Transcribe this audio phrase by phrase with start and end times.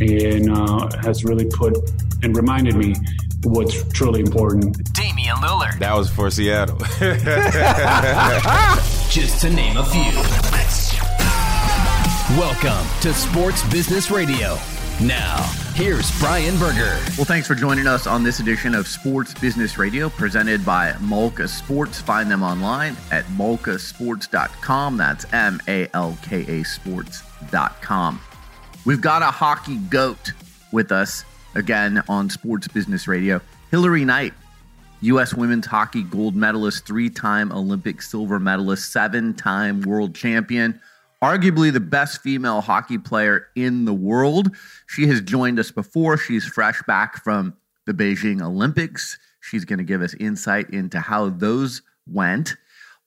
[0.00, 1.76] and uh, has really put
[2.22, 2.94] and reminded me
[3.44, 4.92] what's truly important.
[4.92, 5.78] Damian Lillard.
[5.78, 6.78] That was for Seattle.
[9.10, 10.12] Just to name a few.
[12.36, 14.58] Welcome to Sports Business Radio.
[15.02, 15.42] Now,
[15.74, 16.98] here's Brian Berger.
[17.16, 21.46] Well, thanks for joining us on this edition of Sports Business Radio presented by Malka
[21.48, 22.00] Sports.
[22.00, 24.96] Find them online at malkasports.com.
[24.96, 28.20] That's M A L K A sports.com.
[28.86, 30.30] We've got a hockey goat
[30.70, 31.24] with us
[31.56, 33.40] again on Sports Business Radio.
[33.72, 34.32] Hilary Knight,
[35.00, 35.34] U.S.
[35.34, 40.80] women's hockey gold medalist, three time Olympic silver medalist, seven time world champion,
[41.20, 44.54] arguably the best female hockey player in the world.
[44.86, 46.16] She has joined us before.
[46.16, 47.56] She's fresh back from
[47.86, 49.18] the Beijing Olympics.
[49.40, 52.54] She's going to give us insight into how those went.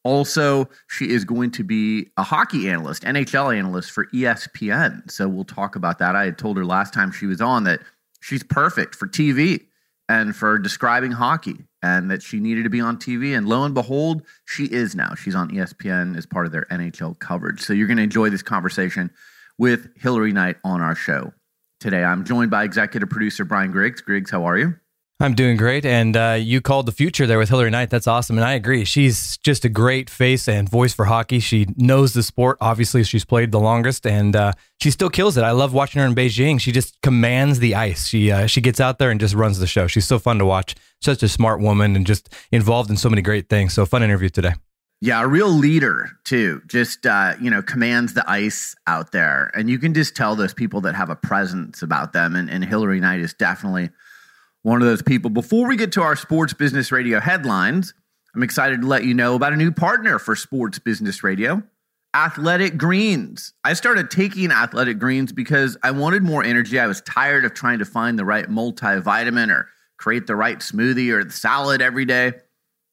[0.04, 5.10] Also, she is going to be a hockey analyst, NHL analyst for ESPN.
[5.12, 6.16] So we'll talk about that.
[6.16, 7.82] I had told her last time she was on that
[8.22, 9.66] she's perfect for TV
[10.08, 13.38] and for describing hockey and that she needed to be on TV.
[13.38, 15.16] And lo and behold, she is now.
[15.16, 17.62] She's on ESPN as part of their NHL coverage.
[17.62, 19.12] So you're going to enjoy this conversation
[19.58, 21.34] with Hilary Knight on our show
[21.80, 22.04] today.
[22.04, 24.02] I'm joined by executive producer Brian Griggs.
[24.02, 24.76] Griggs, how are you?
[25.22, 25.86] I'm doing great.
[25.86, 27.90] And uh, you called the future there with Hilary Knight.
[27.90, 28.38] That's awesome.
[28.38, 28.86] And I agree.
[28.86, 31.40] She's just a great face and voice for hockey.
[31.40, 32.58] She knows the sport.
[32.62, 35.44] Obviously, she's played the longest and uh, she still kills it.
[35.44, 36.62] I love watching her in Beijing.
[36.62, 38.08] She just commands the ice.
[38.08, 39.88] She, uh, she gets out there and just runs the show.
[39.88, 40.76] She's so fun to watch.
[41.02, 43.74] Such a smart woman and just involved in so many great things.
[43.74, 44.54] So, fun interview today.
[45.02, 46.62] Yeah, a real leader too.
[46.68, 50.54] Just uh, you know, commands the ice out there, and you can just tell those
[50.54, 52.36] people that have a presence about them.
[52.36, 53.92] And, and Hilary Knight is definitely
[54.64, 55.30] one of those people.
[55.30, 57.94] Before we get to our sports business radio headlines,
[58.36, 61.64] I'm excited to let you know about a new partner for sports business radio.
[62.16, 63.54] Athletic Greens.
[63.64, 66.80] I started taking Athletic Greens because I wanted more energy.
[66.80, 71.12] I was tired of trying to find the right multivitamin or create the right smoothie
[71.12, 72.34] or the salad every day.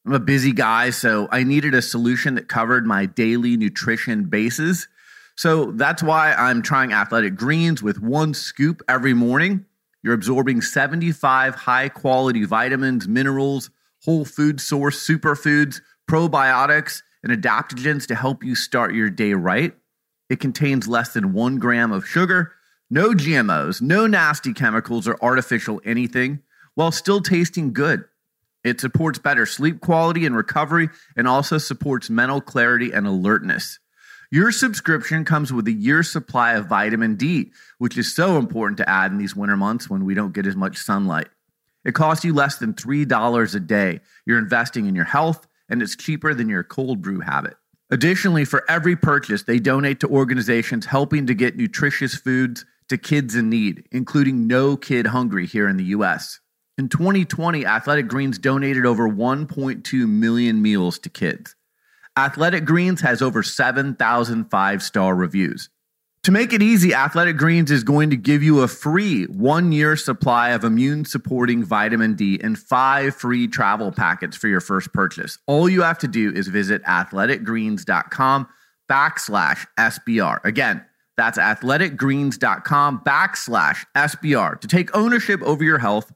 [0.05, 4.87] I'm a busy guy, so I needed a solution that covered my daily nutrition bases.
[5.35, 9.65] So that's why I'm trying Athletic Greens with one scoop every morning.
[10.07, 13.71] You're absorbing 75 high quality vitamins, minerals,
[14.05, 19.75] whole food source superfoods, probiotics, and adaptogens to help you start your day right.
[20.31, 22.53] It contains less than one gram of sugar,
[22.89, 26.39] no GMOs, no nasty chemicals or artificial anything,
[26.77, 28.05] while still tasting good.
[28.63, 33.81] It supports better sleep quality and recovery and also supports mental clarity and alertness.
[34.31, 38.89] Your subscription comes with a year's supply of vitamin D, which is so important to
[38.89, 41.29] add in these winter months when we don't get as much sunlight.
[41.85, 44.01] It costs you less than $3 a day.
[44.25, 47.57] You're investing in your health, and it's cheaper than your cold brew habit.
[47.91, 53.37] Additionally, for every purchase, they donate to organizations helping to get nutritious foods to kids
[53.37, 56.41] in need, including No Kid Hungry here in the US.
[56.79, 61.56] In 2020, Athletic Greens donated over 1.2 million meals to kids.
[62.17, 65.69] Athletic Greens has over 7,000 five star reviews.
[66.23, 69.95] To make it easy, Athletic Greens is going to give you a free one year
[69.97, 75.39] supply of immune supporting vitamin D and five free travel packets for your first purchase.
[75.47, 78.49] All you have to do is visit athleticgreens.com
[78.91, 80.45] backslash SBR.
[80.45, 80.85] Again,
[81.17, 86.13] that's athleticgreens.com backslash SBR to take ownership over your health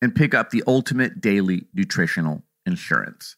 [0.00, 3.36] and pick up the ultimate daily nutritional insurance.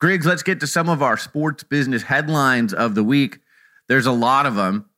[0.00, 3.40] Griggs, let's get to some of our sports business headlines of the week.
[3.88, 4.88] There's a lot of them.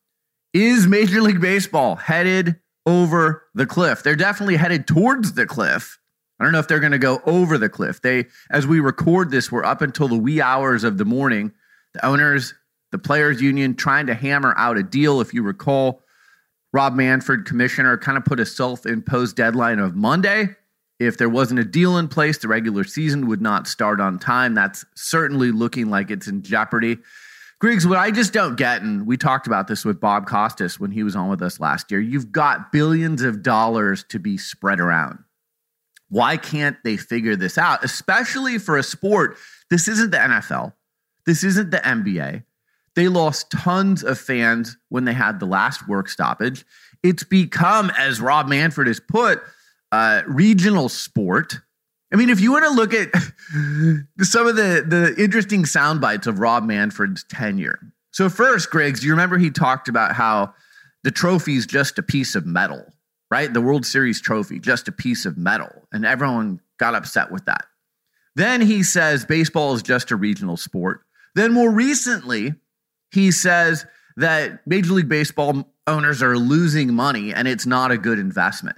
[0.53, 4.03] Is Major League Baseball headed over the cliff?
[4.03, 5.99] They're definitely headed towards the cliff.
[6.39, 8.03] I don't know if they're going to go over the cliff.
[8.03, 11.53] They, as we record this, we're up until the wee hours of the morning.
[11.95, 12.53] The owners,
[12.93, 15.21] the players' union, trying to hammer out a deal.
[15.21, 16.03] If you recall,
[16.73, 20.57] Rob Manfred, commissioner, kind of put a self imposed deadline of Monday.
[21.01, 24.55] If there wasn't a deal in place, the regular season would not start on time.
[24.55, 26.99] That's certainly looking like it's in jeopardy.
[27.59, 30.91] Griggs, what I just don't get, and we talked about this with Bob Costas when
[30.91, 34.79] he was on with us last year, you've got billions of dollars to be spread
[34.79, 35.25] around.
[36.11, 37.83] Why can't they figure this out?
[37.83, 39.39] Especially for a sport,
[39.71, 40.75] this isn't the NFL,
[41.25, 42.45] this isn't the NBA.
[42.95, 46.67] They lost tons of fans when they had the last work stoppage.
[47.03, 49.41] It's become, as Rob Manfred has put,
[49.93, 51.61] uh, regional sport.
[52.13, 53.11] I mean, if you want to look at
[54.25, 57.79] some of the, the interesting sound bites of Rob Manfred's tenure.
[58.13, 60.55] So, first, Griggs, you remember he talked about how
[61.05, 62.85] the trophy is just a piece of metal,
[63.31, 63.53] right?
[63.53, 65.71] The World Series trophy, just a piece of metal.
[65.93, 67.67] And everyone got upset with that.
[68.35, 71.03] Then he says baseball is just a regional sport.
[71.37, 72.55] Then, more recently,
[73.13, 78.19] he says that Major League Baseball owners are losing money and it's not a good
[78.19, 78.77] investment.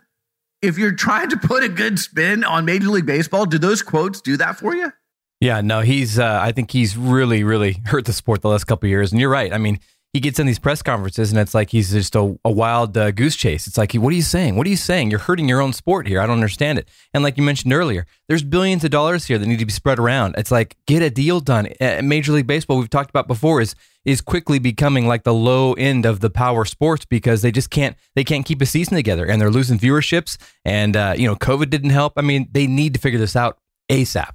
[0.63, 4.21] If you're trying to put a good spin on Major League Baseball, do those quotes
[4.21, 4.93] do that for you?
[5.41, 6.21] Yeah, no, he's.
[6.21, 9.11] Uh, I think he's really, really hurt the sport the last couple years.
[9.11, 9.53] And you're right.
[9.53, 9.81] I mean,
[10.13, 13.11] he gets in these press conferences and it's like he's just a, a wild uh,
[13.13, 13.67] goose chase.
[13.67, 14.57] It's like, what are you saying?
[14.57, 15.11] What are you saying?
[15.11, 16.21] You're hurting your own sport here.
[16.21, 16.89] I don't understand it.
[17.15, 19.99] And like you mentioned earlier, there's billions of dollars here that need to be spread
[19.99, 20.35] around.
[20.37, 21.69] It's like get a deal done.
[21.81, 23.75] Major League Baseball, we've talked about before, is
[24.05, 27.97] is quickly becoming like the low end of the power sports because they just can't
[28.15, 30.37] they can't keep a season together and they're losing viewerships.
[30.65, 32.15] And uh, you know, COVID didn't help.
[32.19, 33.59] I mean, they need to figure this out
[33.91, 34.33] asap.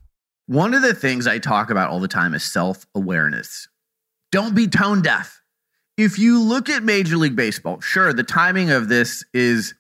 [0.47, 3.67] One of the things I talk about all the time is self awareness.
[4.31, 5.36] Don't be tone deaf
[5.97, 9.73] if you look at Major League Baseball, sure, the timing of this is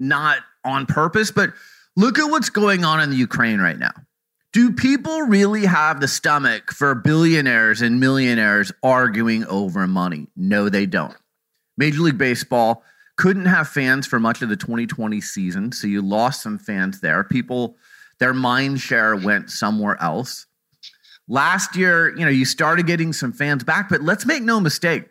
[0.00, 1.52] not on purpose, but
[1.94, 3.92] look at what's going on in the Ukraine right now.
[4.52, 10.28] Do people really have the stomach for billionaires and millionaires arguing over money?
[10.34, 11.16] No, they don't.
[11.76, 12.82] Major League Baseball
[13.16, 17.22] couldn't have fans for much of the 2020 season, so you lost some fans there.
[17.24, 17.76] People,
[18.18, 20.46] their mind share went somewhere else.
[21.28, 25.10] Last year, you know, you started getting some fans back, but let's make no mistake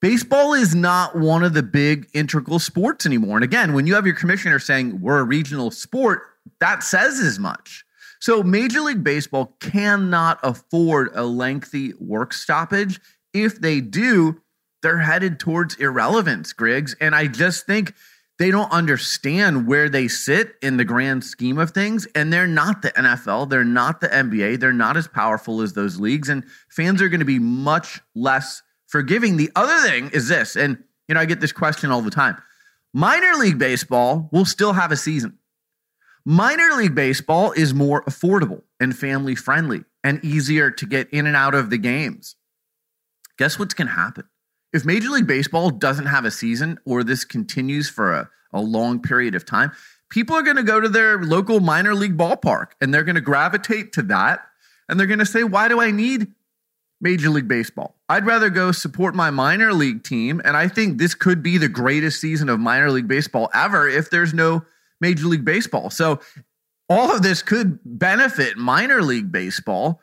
[0.00, 3.36] baseball is not one of the big integral sports anymore.
[3.36, 6.22] And again, when you have your commissioner saying we're a regional sport,
[6.60, 7.84] that says as much.
[8.20, 13.00] So Major League Baseball cannot afford a lengthy work stoppage.
[13.32, 14.40] If they do,
[14.82, 16.94] they're headed towards irrelevance, Griggs.
[17.00, 17.92] And I just think
[18.38, 22.06] they don't understand where they sit in the grand scheme of things.
[22.14, 25.98] And they're not the NFL, they're not the NBA, they're not as powerful as those
[26.00, 26.28] leagues.
[26.28, 29.36] And fans are going to be much less forgiving.
[29.36, 32.36] The other thing is this, and you know, I get this question all the time.
[32.92, 35.38] Minor league baseball will still have a season.
[36.24, 41.36] Minor league baseball is more affordable and family friendly and easier to get in and
[41.36, 42.36] out of the games.
[43.38, 44.24] Guess what's going to happen?
[44.72, 49.00] If Major League Baseball doesn't have a season or this continues for a, a long
[49.00, 49.72] period of time,
[50.10, 53.20] people are going to go to their local minor league ballpark and they're going to
[53.20, 54.40] gravitate to that.
[54.88, 56.28] And they're going to say, why do I need
[57.00, 57.94] Major League Baseball.
[58.08, 60.40] I'd rather go support my minor league team.
[60.44, 64.10] And I think this could be the greatest season of minor league baseball ever if
[64.10, 64.64] there's no
[65.00, 65.90] Major League Baseball.
[65.90, 66.20] So
[66.88, 70.00] all of this could benefit minor league baseball.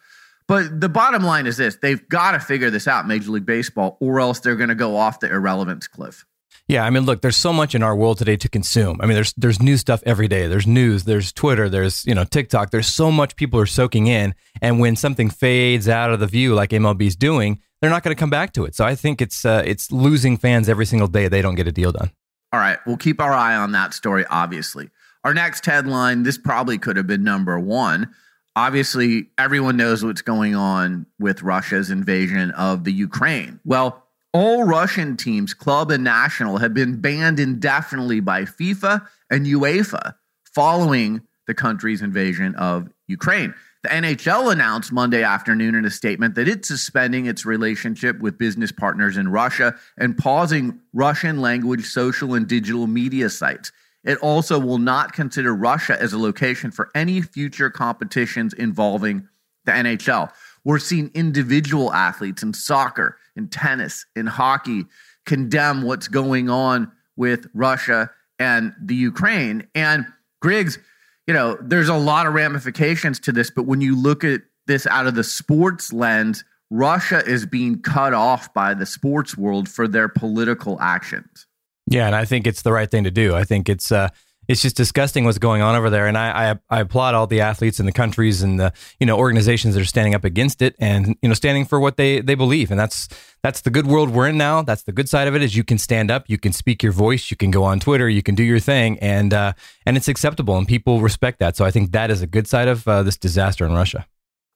[0.48, 3.98] But the bottom line is this they've got to figure this out, Major League Baseball,
[4.02, 6.26] or else they're going to go off the irrelevance cliff.
[6.68, 9.02] Yeah, I mean, look, there's so much in our world today to consume.
[9.02, 10.48] I mean, there's there's new stuff every day.
[10.48, 12.72] There's news, there's Twitter, there's you know TikTok.
[12.72, 16.56] There's so much people are soaking in, and when something fades out of the view,
[16.56, 18.76] like MLB's doing, they're not going to come back to it.
[18.76, 21.28] So I think it's uh, it's losing fans every single day.
[21.28, 22.12] They don't get a deal done.
[22.54, 24.26] All right, we'll keep our eye on that story.
[24.30, 24.90] Obviously,
[25.26, 26.24] our next headline.
[26.24, 28.14] This probably could have been number one.
[28.56, 33.60] Obviously, everyone knows what's going on with Russia's invasion of the Ukraine.
[33.66, 34.03] Well,
[34.34, 40.16] all Russian teams, club and national, have been banned indefinitely by FIFA and UEFA
[40.54, 43.54] following the country's invasion of Ukraine.
[43.84, 48.72] The NHL announced Monday afternoon in a statement that it's suspending its relationship with business
[48.72, 53.74] partners in Russia and pausing Russian language social and digital media sites.
[54.06, 59.28] It also will not consider Russia as a location for any future competitions involving
[59.66, 60.32] the NHL.
[60.66, 64.86] We're seeing individual athletes in soccer, in tennis, in hockey
[65.26, 69.68] condemn what's going on with Russia and the Ukraine.
[69.76, 70.06] And
[70.42, 70.80] Griggs,
[71.28, 74.88] you know, there's a lot of ramifications to this, but when you look at this
[74.88, 79.88] out of the sports lens, Russia is being cut off by the sports world for
[79.88, 81.46] their political actions.
[81.88, 83.36] Yeah, and I think it's the right thing to do.
[83.36, 84.10] I think it's uh
[84.48, 86.08] it's just disgusting what's going on over there.
[86.08, 89.18] And I, I, I applaud all the athletes and the countries and the you know
[89.18, 92.36] organizations that are standing up against it and you know standing for what they they
[92.36, 92.72] believe.
[92.72, 93.08] And that's
[93.42, 94.62] that's the good world we're in now.
[94.62, 96.92] That's the good side of it is you can stand up, you can speak your
[96.92, 99.54] voice, you can go on Twitter, you can do your thing, and uh,
[99.86, 101.56] and it's acceptable and people respect that.
[101.56, 104.06] So I think that is a good side of uh, this disaster in Russia.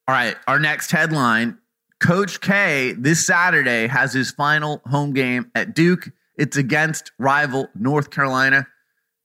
[0.07, 1.57] All right, our next headline:
[1.99, 6.09] Coach K this Saturday has his final home game at Duke.
[6.37, 8.67] It's against rival North Carolina.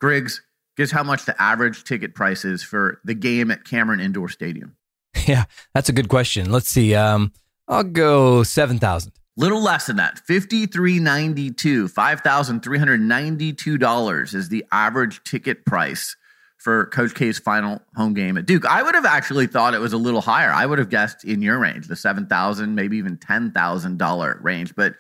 [0.01, 0.43] Griggs,
[0.77, 4.77] guess how much the average ticket price is for the game at Cameron Indoor Stadium?
[5.27, 6.51] Yeah, that's a good question.
[6.51, 6.95] Let's see.
[6.95, 7.33] Um,
[7.69, 9.13] I'll go seven thousand.
[9.37, 10.19] Little less than that.
[10.19, 11.87] Fifty three ninety two.
[11.87, 16.17] Five thousand three hundred ninety two dollars is the average ticket price
[16.59, 18.65] for Coach K's final home game at Duke.
[18.65, 20.51] I would have actually thought it was a little higher.
[20.51, 24.39] I would have guessed in your range, the seven thousand, maybe even ten thousand dollar
[24.43, 24.75] range.
[24.75, 24.95] But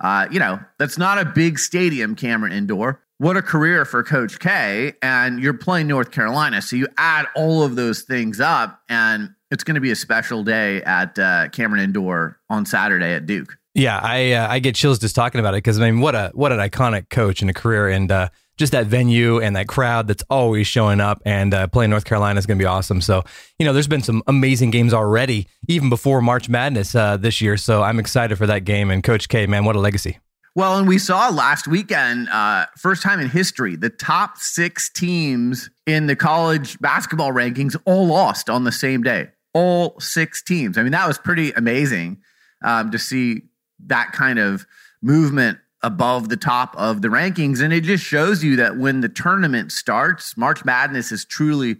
[0.00, 3.00] uh, you know, that's not a big stadium, Cameron Indoor.
[3.22, 4.94] What a career for Coach K.
[5.00, 6.60] And you're playing North Carolina.
[6.60, 10.42] So you add all of those things up, and it's going to be a special
[10.42, 13.56] day at uh, Cameron Indoor on Saturday at Duke.
[13.76, 16.32] Yeah, I uh, I get chills just talking about it because I mean, what a
[16.34, 20.08] what an iconic coach and a career, and uh, just that venue and that crowd
[20.08, 23.00] that's always showing up and uh, playing North Carolina is going to be awesome.
[23.00, 23.22] So,
[23.56, 27.56] you know, there's been some amazing games already, even before March Madness uh, this year.
[27.56, 28.90] So I'm excited for that game.
[28.90, 30.18] And Coach K, man, what a legacy.
[30.54, 35.70] Well, and we saw last weekend, uh, first time in history, the top six teams
[35.86, 39.28] in the college basketball rankings all lost on the same day.
[39.54, 40.76] All six teams.
[40.76, 42.18] I mean, that was pretty amazing
[42.62, 43.42] um, to see
[43.86, 44.66] that kind of
[45.00, 47.62] movement above the top of the rankings.
[47.62, 51.76] And it just shows you that when the tournament starts, March Madness is truly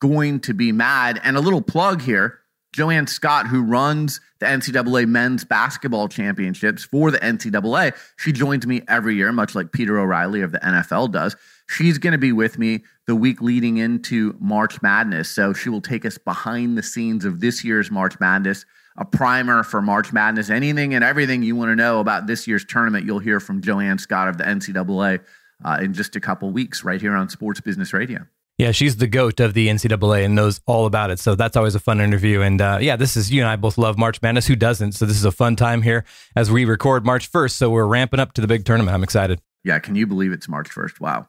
[0.00, 1.20] going to be mad.
[1.22, 2.38] And a little plug here
[2.74, 8.82] Joanne Scott, who runs the NCAA men's basketball championships for the NCAA, she joins me
[8.88, 11.36] every year, much like Peter O'Reilly of the NFL does.
[11.68, 15.30] She's going to be with me the week leading into March Madness.
[15.30, 18.66] So she will take us behind the scenes of this year's March Madness
[18.96, 20.50] a primer for March Madness.
[20.50, 23.98] Anything and everything you want to know about this year's tournament, you'll hear from Joanne
[23.98, 25.20] Scott of the NCAA
[25.64, 28.26] uh, in just a couple weeks right here on Sports Business Radio.
[28.56, 31.18] Yeah, she's the goat of the NCAA and knows all about it.
[31.18, 32.40] So that's always a fun interview.
[32.40, 34.46] And uh, yeah, this is you and I both love March Madness.
[34.46, 34.92] Who doesn't?
[34.92, 36.04] So this is a fun time here
[36.36, 37.50] as we record March 1st.
[37.52, 38.94] So we're ramping up to the big tournament.
[38.94, 39.40] I'm excited.
[39.64, 41.00] Yeah, can you believe it's March 1st?
[41.00, 41.26] Wow.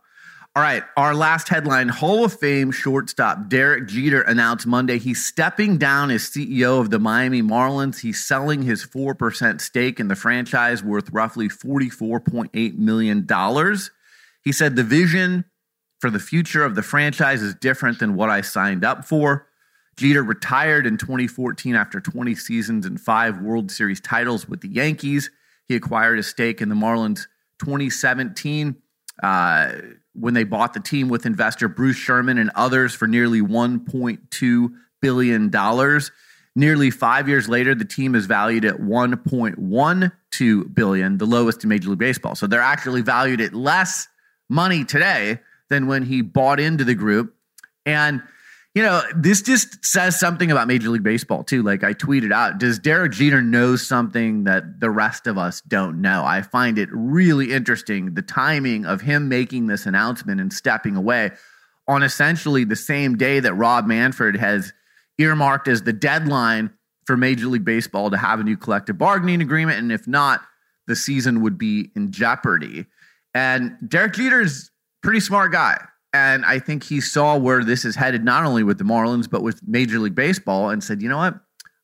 [0.55, 5.77] All right, our last headline Hall of Fame shortstop Derek Jeter announced Monday he's stepping
[5.77, 7.99] down as CEO of the Miami Marlins.
[7.99, 13.27] He's selling his 4% stake in the franchise worth roughly $44.8 million.
[14.43, 15.43] He said the vision
[16.05, 19.47] for the future of the franchise is different than what I signed up for.
[19.97, 25.31] Jeter retired in 2014 after 20 seasons and five World Series titles with the Yankees.
[25.67, 27.25] He acquired a stake in the Marlins
[27.57, 28.75] 2017.
[29.23, 29.71] Uh,
[30.13, 34.69] when they bought the team with investor Bruce Sherman and others for nearly $1.2
[35.01, 36.01] billion.
[36.55, 41.89] Nearly five years later, the team is valued at 1.12 billion, the lowest in Major
[41.89, 42.35] League Baseball.
[42.35, 44.07] So they're actually valued at less
[44.47, 47.35] money today than when he bought into the group.
[47.85, 48.21] And
[48.75, 51.63] you know, this just says something about Major League Baseball too.
[51.63, 56.01] Like I tweeted out, does Derek Jeter know something that the rest of us don't
[56.01, 56.25] know?
[56.25, 61.31] I find it really interesting the timing of him making this announcement and stepping away
[61.87, 64.73] on essentially the same day that Rob Manfred has
[65.17, 66.71] earmarked as the deadline
[67.05, 69.79] for Major League Baseball to have a new collective bargaining agreement.
[69.79, 70.41] And if not,
[70.87, 72.87] the season would be in jeopardy.
[73.33, 74.71] And Derek Jeter's
[75.05, 75.79] pretty smart guy.
[76.13, 79.43] And I think he saw where this is headed, not only with the Marlins, but
[79.43, 81.35] with Major League Baseball, and said, you know what?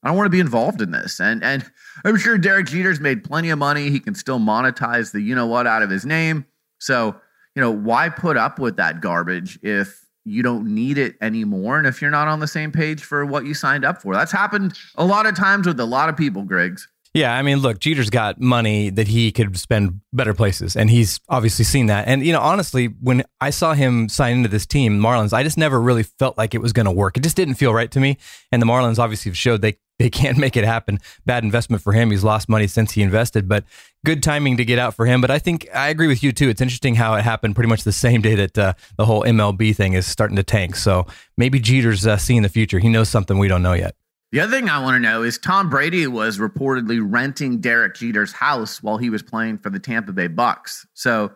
[0.03, 1.19] I don't want to be involved in this.
[1.19, 1.69] And and
[2.05, 3.89] I'm sure Derek Jeter's made plenty of money.
[3.89, 6.45] He can still monetize the you know what out of his name.
[6.79, 7.15] So,
[7.55, 11.85] you know, why put up with that garbage if you don't need it anymore and
[11.85, 14.15] if you're not on the same page for what you signed up for?
[14.15, 16.87] That's happened a lot of times with a lot of people, Griggs.
[17.13, 21.19] Yeah, I mean, look, Jeter's got money that he could spend better places, and he's
[21.27, 22.07] obviously seen that.
[22.07, 25.57] And you know, honestly, when I saw him sign into this team, Marlins, I just
[25.57, 27.17] never really felt like it was going to work.
[27.17, 28.17] It just didn't feel right to me.
[28.51, 30.99] And the Marlins obviously have showed they they can't make it happen.
[31.25, 32.11] Bad investment for him.
[32.11, 33.65] He's lost money since he invested, but
[34.05, 35.19] good timing to get out for him.
[35.19, 36.47] But I think I agree with you too.
[36.47, 39.75] It's interesting how it happened pretty much the same day that uh, the whole MLB
[39.75, 40.77] thing is starting to tank.
[40.77, 42.79] So maybe Jeter's uh, seeing the future.
[42.79, 43.95] He knows something we don't know yet.
[44.31, 48.31] The other thing I want to know is Tom Brady was reportedly renting Derek Jeter's
[48.31, 50.87] house while he was playing for the Tampa Bay Bucks.
[50.93, 51.33] So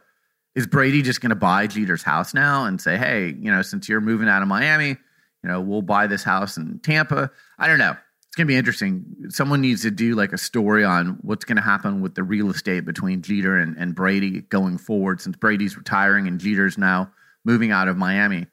[0.55, 3.89] is Brady just going to buy Jeter's house now and say, "Hey, you know, since
[3.89, 7.29] you're moving out of Miami, you know, we'll buy this house in Tampa"?
[7.59, 7.97] I don't know.
[8.27, 9.05] It's going to be interesting.
[9.27, 12.49] Someone needs to do like a story on what's going to happen with the real
[12.49, 17.11] estate between Jeter and, and Brady going forward since Brady's retiring and Jeter's now
[17.43, 18.47] moving out of Miami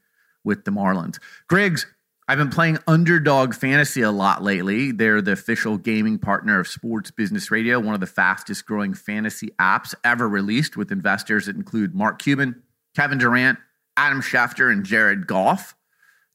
[0.45, 1.19] with the Marlins.
[1.49, 1.87] Griggs,
[2.29, 4.93] I've been playing Underdog Fantasy a lot lately.
[4.93, 9.51] They're the official gaming partner of Sports Business Radio, one of the fastest growing fantasy
[9.61, 12.63] apps ever released with investors that include Mark Cuban,
[12.95, 13.59] Kevin Durant,
[13.97, 15.75] Adam Schefter, and Jared Goff.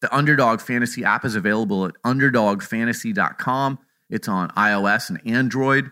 [0.02, 3.80] The Underdog Fantasy app is available at underdogfantasy.com.
[4.10, 5.92] It's on iOS and Android.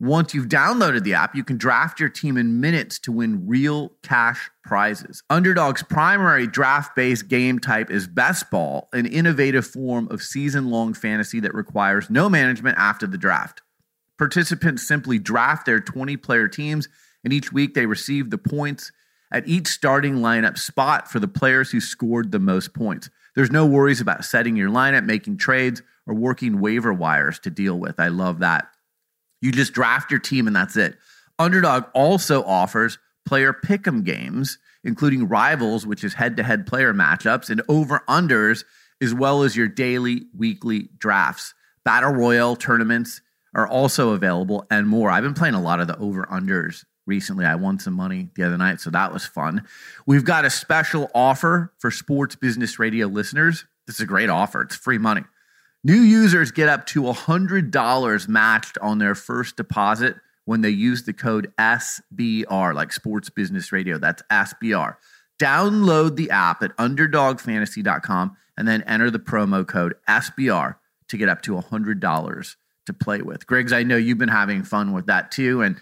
[0.00, 3.92] Once you've downloaded the app, you can draft your team in minutes to win real
[4.02, 5.22] cash prizes.
[5.30, 10.94] Underdog's primary draft based game type is best ball, an innovative form of season long
[10.94, 13.62] fantasy that requires no management after the draft.
[14.18, 16.88] Participants simply draft their 20 player teams,
[17.22, 18.90] and each week they receive the points
[19.30, 23.10] at each starting lineup spot for the players who scored the most points.
[23.36, 27.78] There's no worries about setting your lineup, making trades, or working waiver wires to deal
[27.78, 27.98] with.
[27.98, 28.73] I love that.
[29.44, 30.96] You just draft your team and that's it.
[31.38, 38.64] Underdog also offers player pick'em games, including rivals, which is head-to-head player matchups, and over-unders,
[39.02, 41.52] as well as your daily, weekly drafts.
[41.84, 43.20] Battle Royale tournaments
[43.54, 45.10] are also available and more.
[45.10, 47.44] I've been playing a lot of the over-unders recently.
[47.44, 49.66] I won some money the other night, so that was fun.
[50.06, 53.66] We've got a special offer for Sports Business Radio listeners.
[53.86, 54.62] This is a great offer.
[54.62, 55.24] It's free money.
[55.86, 61.12] New users get up to $100 matched on their first deposit when they use the
[61.12, 63.98] code SBR, like Sports Business Radio.
[63.98, 64.96] That's SBR.
[65.38, 70.76] Download the app at underdogfantasy.com and then enter the promo code SBR
[71.08, 73.46] to get up to $100 to play with.
[73.46, 75.60] Griggs, I know you've been having fun with that too.
[75.60, 75.76] And,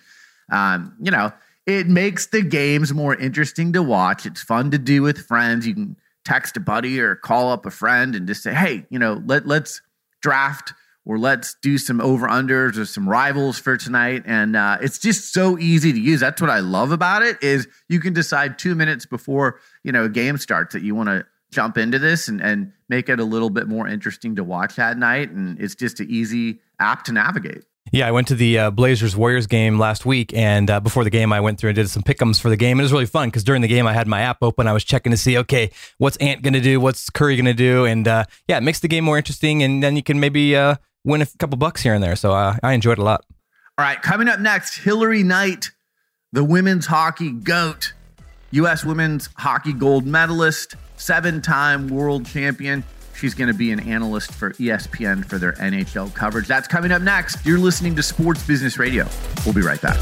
[0.50, 1.32] um, you know,
[1.64, 4.26] it makes the games more interesting to watch.
[4.26, 5.64] It's fun to do with friends.
[5.64, 8.98] You can text a buddy or call up a friend and just say, hey, you
[8.98, 9.80] know, let, let's
[10.22, 10.72] draft
[11.04, 14.22] or let's do some over unders or some rivals for tonight.
[14.24, 16.20] And uh, it's just so easy to use.
[16.20, 20.04] That's what i love about it is you can decide two minutes before you know
[20.04, 23.24] a game starts that you want to jump into this and, and make it a
[23.24, 25.30] little bit more interesting to watch that night.
[25.30, 29.16] And it's just an easy app to navigate yeah, I went to the uh, Blazers
[29.16, 32.02] Warriors game last week, and uh, before the game, I went through and did some
[32.02, 32.78] pickums for the game.
[32.78, 34.68] It was really fun because during the game, I had my app open.
[34.68, 36.78] I was checking to see, okay, what's Ant going to do?
[36.80, 37.84] What's Curry going to do?
[37.84, 40.76] And uh, yeah, it makes the game more interesting, and then you can maybe uh,
[41.04, 42.16] win a couple bucks here and there.
[42.16, 43.24] So uh, I enjoyed it a lot.
[43.76, 45.72] All right, coming up next, Hilary Knight,
[46.32, 47.94] the women's hockey goat,
[48.52, 48.84] U.S.
[48.84, 52.84] women's hockey gold medalist, seven time world champion.
[53.22, 56.48] She's going to be an analyst for ESPN for their NHL coverage.
[56.48, 57.46] That's coming up next.
[57.46, 59.06] You're listening to Sports Business Radio.
[59.44, 59.96] We'll be right back.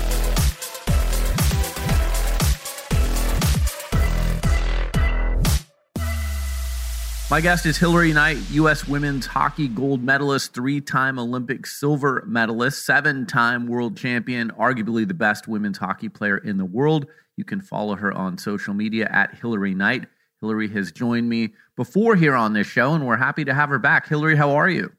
[7.30, 8.88] My guest is Hilary Knight, U.S.
[8.88, 15.12] women's hockey gold medalist, three time Olympic silver medalist, seven time world champion, arguably the
[15.12, 17.04] best women's hockey player in the world.
[17.36, 20.06] You can follow her on social media at Hilary Knight.
[20.40, 23.78] Hilary has joined me before here on this show, and we're happy to have her
[23.78, 24.08] back.
[24.08, 24.90] Hilary, how are you?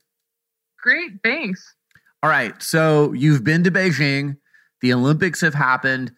[0.81, 1.75] Great, thanks.
[2.23, 2.61] All right.
[2.61, 4.37] So you've been to Beijing,
[4.81, 6.11] the Olympics have happened.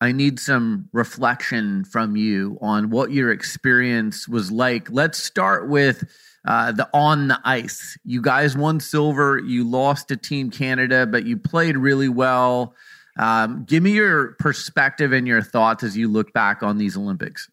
[0.00, 4.90] I need some reflection from you on what your experience was like.
[4.90, 6.10] Let's start with
[6.46, 7.98] uh, the on the ice.
[8.04, 9.38] You guys won silver.
[9.38, 12.74] You lost to Team Canada, but you played really well.
[13.18, 17.50] Um, give me your perspective and your thoughts as you look back on these Olympics.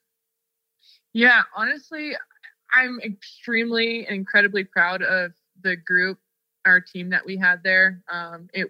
[1.18, 2.12] Yeah, honestly,
[2.72, 5.32] I'm extremely and incredibly proud of
[5.64, 6.20] the group,
[6.64, 8.04] our team that we had there.
[8.12, 8.68] Um, it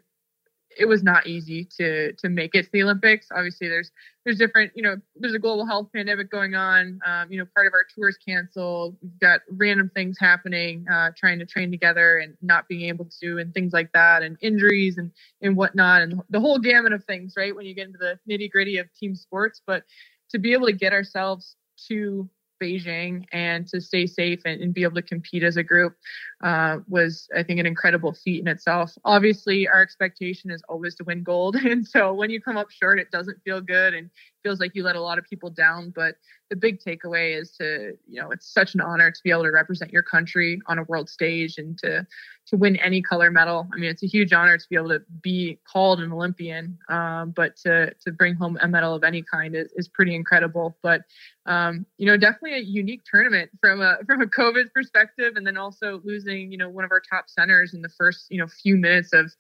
[0.80, 3.28] it was not easy to to make it to the Olympics.
[3.36, 3.92] Obviously, there's
[4.24, 7.02] there's different, you know, there's a global health pandemic going on.
[7.06, 8.96] Um, you know, part of our tours canceled.
[9.02, 13.40] We've got random things happening, uh, trying to train together and not being able to,
[13.40, 17.34] and things like that, and injuries and and whatnot, and the whole gamut of things.
[17.36, 19.84] Right when you get into the nitty gritty of team sports, but
[20.30, 21.58] to be able to get ourselves
[21.88, 22.30] to
[22.62, 25.96] Beijing and to stay safe and, and, be able to compete as a group
[26.44, 28.98] uh, was, I think, an incredible feat in itself.
[29.06, 31.56] Obviously, our expectation is always to win gold.
[31.68, 34.10] And so when you come up short, it doesn't feel good and
[34.44, 35.92] feels like you let a lot of people down.
[35.96, 36.16] But
[36.50, 39.52] the big takeaway is to, you know, it's such an honor to be able to
[39.52, 42.08] represent your country on a world stage and to
[42.48, 43.68] to win any color medal.
[43.74, 47.32] I mean, it's a huge honor to be able to be called an Olympian, um,
[47.32, 50.78] but to to bring home a medal of any kind is, is pretty incredible.
[50.82, 51.02] But
[51.46, 55.58] um, you know, definitely a unique tournament from a from a COVID perspective, and then
[55.58, 58.78] also losing you know one of our top centers in the first you know few
[58.78, 59.32] minutes of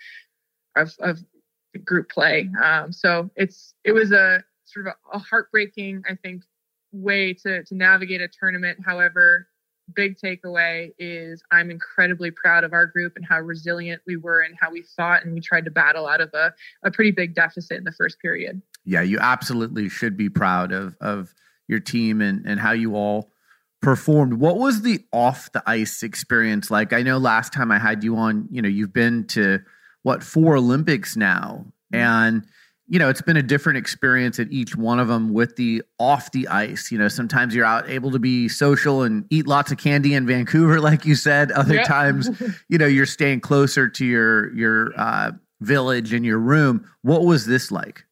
[0.75, 1.23] of, of
[1.85, 2.49] group play.
[2.61, 6.43] Um, so it's it was a sort of a, a heartbreaking, I think,
[6.91, 8.79] way to to navigate a tournament.
[8.85, 9.47] However,
[9.93, 14.55] big takeaway is I'm incredibly proud of our group and how resilient we were and
[14.59, 17.77] how we fought and we tried to battle out of a, a pretty big deficit
[17.77, 18.61] in the first period.
[18.85, 21.33] Yeah, you absolutely should be proud of of
[21.67, 23.31] your team and and how you all
[23.81, 24.33] performed.
[24.33, 26.93] What was the off the ice experience like?
[26.93, 29.59] I know last time I had you on, you know, you've been to
[30.03, 32.01] what four Olympics now, mm-hmm.
[32.01, 32.45] and
[32.89, 36.31] you know, it's been a different experience at each one of them with the off
[36.31, 36.89] the ice.
[36.91, 40.25] You know, sometimes you're out able to be social and eat lots of candy in
[40.25, 41.51] Vancouver, like you said.
[41.51, 41.85] Other yep.
[41.85, 42.29] times,
[42.69, 46.89] you know, you're staying closer to your your uh, village and your room.
[47.01, 48.05] What was this like?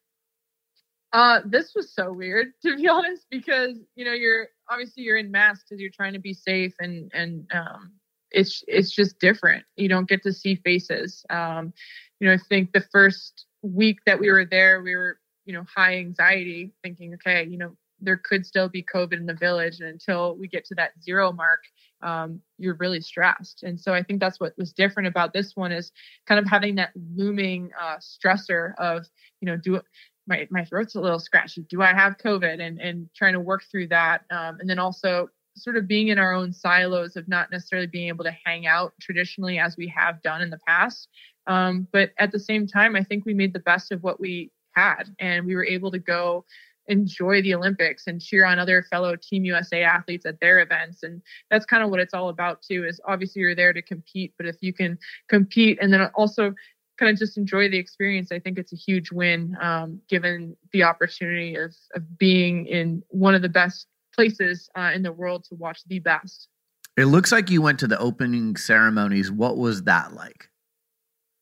[1.12, 5.30] Uh, this was so weird to be honest, because you know you're obviously you're in
[5.30, 7.92] masks because you're trying to be safe, and and um,
[8.30, 9.64] it's it's just different.
[9.76, 11.24] You don't get to see faces.
[11.30, 11.72] Um,
[12.20, 15.64] you know, I think the first week that we were there, we were, you know,
[15.74, 19.80] high anxiety, thinking, okay, you know, there could still be COVID in the village.
[19.80, 21.60] And until we get to that zero mark,
[22.02, 23.62] um, you're really stressed.
[23.62, 25.92] And so I think that's what was different about this one is
[26.26, 29.06] kind of having that looming uh, stressor of,
[29.40, 29.80] you know, do
[30.26, 31.62] my, my throat's a little scratchy.
[31.62, 32.60] Do I have COVID?
[32.60, 34.24] And, and trying to work through that.
[34.30, 38.08] Um, and then also sort of being in our own silos of not necessarily being
[38.08, 41.08] able to hang out traditionally as we have done in the past.
[41.46, 44.50] Um, but at the same time, I think we made the best of what we
[44.72, 46.44] had, and we were able to go
[46.88, 51.02] enjoy the Olympics and cheer on other fellow Team USA athletes at their events.
[51.02, 52.84] And that's kind of what it's all about too.
[52.84, 56.54] Is obviously you're there to compete, but if you can compete and then also
[56.98, 60.84] kind of just enjoy the experience, I think it's a huge win, um, given the
[60.84, 65.54] opportunity of of being in one of the best places uh, in the world to
[65.54, 66.48] watch the best.
[66.96, 69.30] It looks like you went to the opening ceremonies.
[69.30, 70.48] What was that like?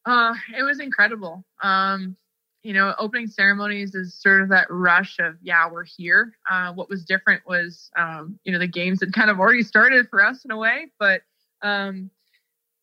[0.06, 1.44] Uh, it was incredible.
[1.62, 2.16] Um,
[2.62, 6.32] you know, opening ceremonies is sort of that rush of, yeah, we're here.
[6.50, 10.08] Uh, what was different was, um, you know, the games had kind of already started
[10.08, 11.20] for us in a way, but
[11.62, 12.10] um,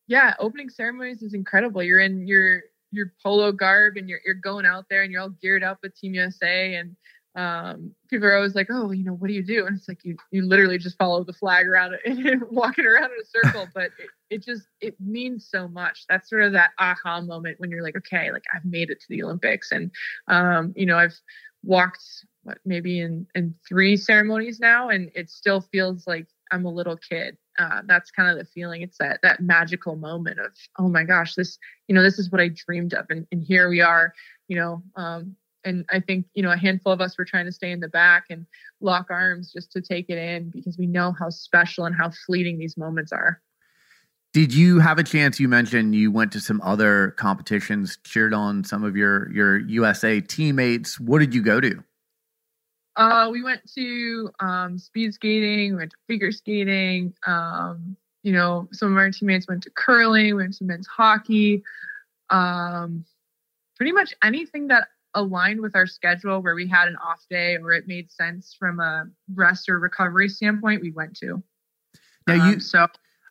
[0.06, 1.82] yeah, opening ceremonies is incredible.
[1.82, 2.62] You're in your
[2.94, 5.98] your polo garb and you're you're going out there and you're all geared up with
[5.98, 6.94] Team USA and
[7.34, 10.04] um, people are always like, "Oh, you know, what do you do?" And it's like
[10.04, 11.96] you you literally just follow the flag around
[12.50, 13.68] walking around in a circle.
[13.74, 16.04] But it, it just it means so much.
[16.08, 19.06] That's sort of that aha moment when you're like, "Okay, like I've made it to
[19.08, 19.90] the Olympics," and
[20.28, 21.18] um, you know, I've
[21.62, 22.04] walked
[22.42, 26.96] what maybe in in three ceremonies now, and it still feels like I'm a little
[26.96, 27.38] kid.
[27.58, 28.82] Uh, that's kind of the feeling.
[28.82, 32.40] It's that that magical moment of, oh my gosh, this you know, this is what
[32.42, 34.12] I dreamed of, and, and here we are.
[34.48, 37.52] You know, um, and I think you know a handful of us were trying to
[37.52, 38.46] stay in the back and
[38.80, 42.58] lock arms just to take it in because we know how special and how fleeting
[42.58, 43.40] these moments are.
[44.32, 45.38] Did you have a chance?
[45.38, 50.20] You mentioned you went to some other competitions, cheered on some of your your USA
[50.20, 50.98] teammates.
[50.98, 51.84] What did you go to?
[52.96, 57.14] Uh, we went to um, speed skating, we went to figure skating.
[57.26, 61.62] Um, you know, some of our teammates went to curling, we went to men's hockey.
[62.30, 63.04] Um,
[63.76, 67.72] pretty much anything that aligned with our schedule where we had an off day or
[67.72, 71.42] it made sense from a rest or recovery standpoint, we went to.
[72.26, 72.86] Now you um, so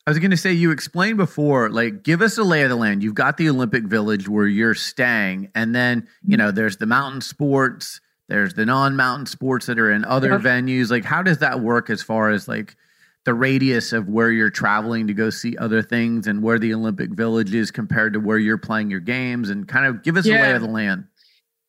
[0.06, 2.76] I was going to say you explained before like give us a lay of the
[2.76, 3.04] land.
[3.04, 7.22] You've got the Olympic Village where you're staying and then, you know, there's the mountain
[7.22, 10.89] sports, there's the non-mountain sports that are in other venues.
[10.89, 12.76] Like how does that work as far as like
[13.24, 17.12] the radius of where you're traveling to go see other things and where the Olympic
[17.12, 20.38] Village is compared to where you're playing your games and kind of give us yeah.
[20.38, 21.06] a lay of the land.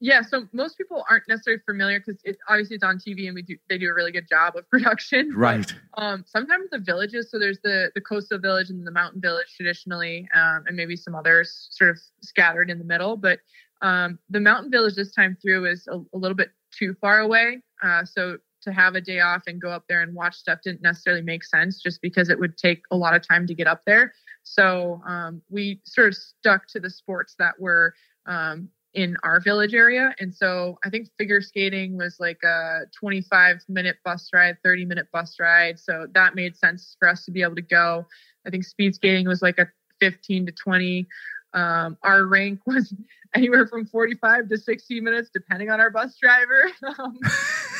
[0.04, 3.42] Yeah, so most people aren't necessarily familiar because it obviously it's on TV and we
[3.42, 5.30] do they do a really good job of production.
[5.32, 5.72] Right.
[5.94, 9.46] But, um, sometimes the villages, so there's the the coastal village and the mountain village
[9.56, 13.16] traditionally, um, and maybe some others sort of scattered in the middle.
[13.16, 13.38] But
[13.80, 17.62] um, the mountain village this time through is a, a little bit too far away.
[17.80, 20.82] Uh, so to have a day off and go up there and watch stuff didn't
[20.82, 23.82] necessarily make sense just because it would take a lot of time to get up
[23.86, 24.12] there.
[24.42, 27.94] So um, we sort of stuck to the sports that were
[28.26, 30.14] um, in our village area.
[30.18, 35.08] And so I think figure skating was like a 25 minute bus ride, 30 minute
[35.12, 35.78] bus ride.
[35.78, 38.06] So that made sense for us to be able to go.
[38.46, 39.66] I think speed skating was like a
[40.00, 41.06] 15 to 20.
[41.54, 42.94] Um, our rank was
[43.34, 46.70] anywhere from 45 to 60 minutes, depending on our bus driver.
[46.98, 47.18] um,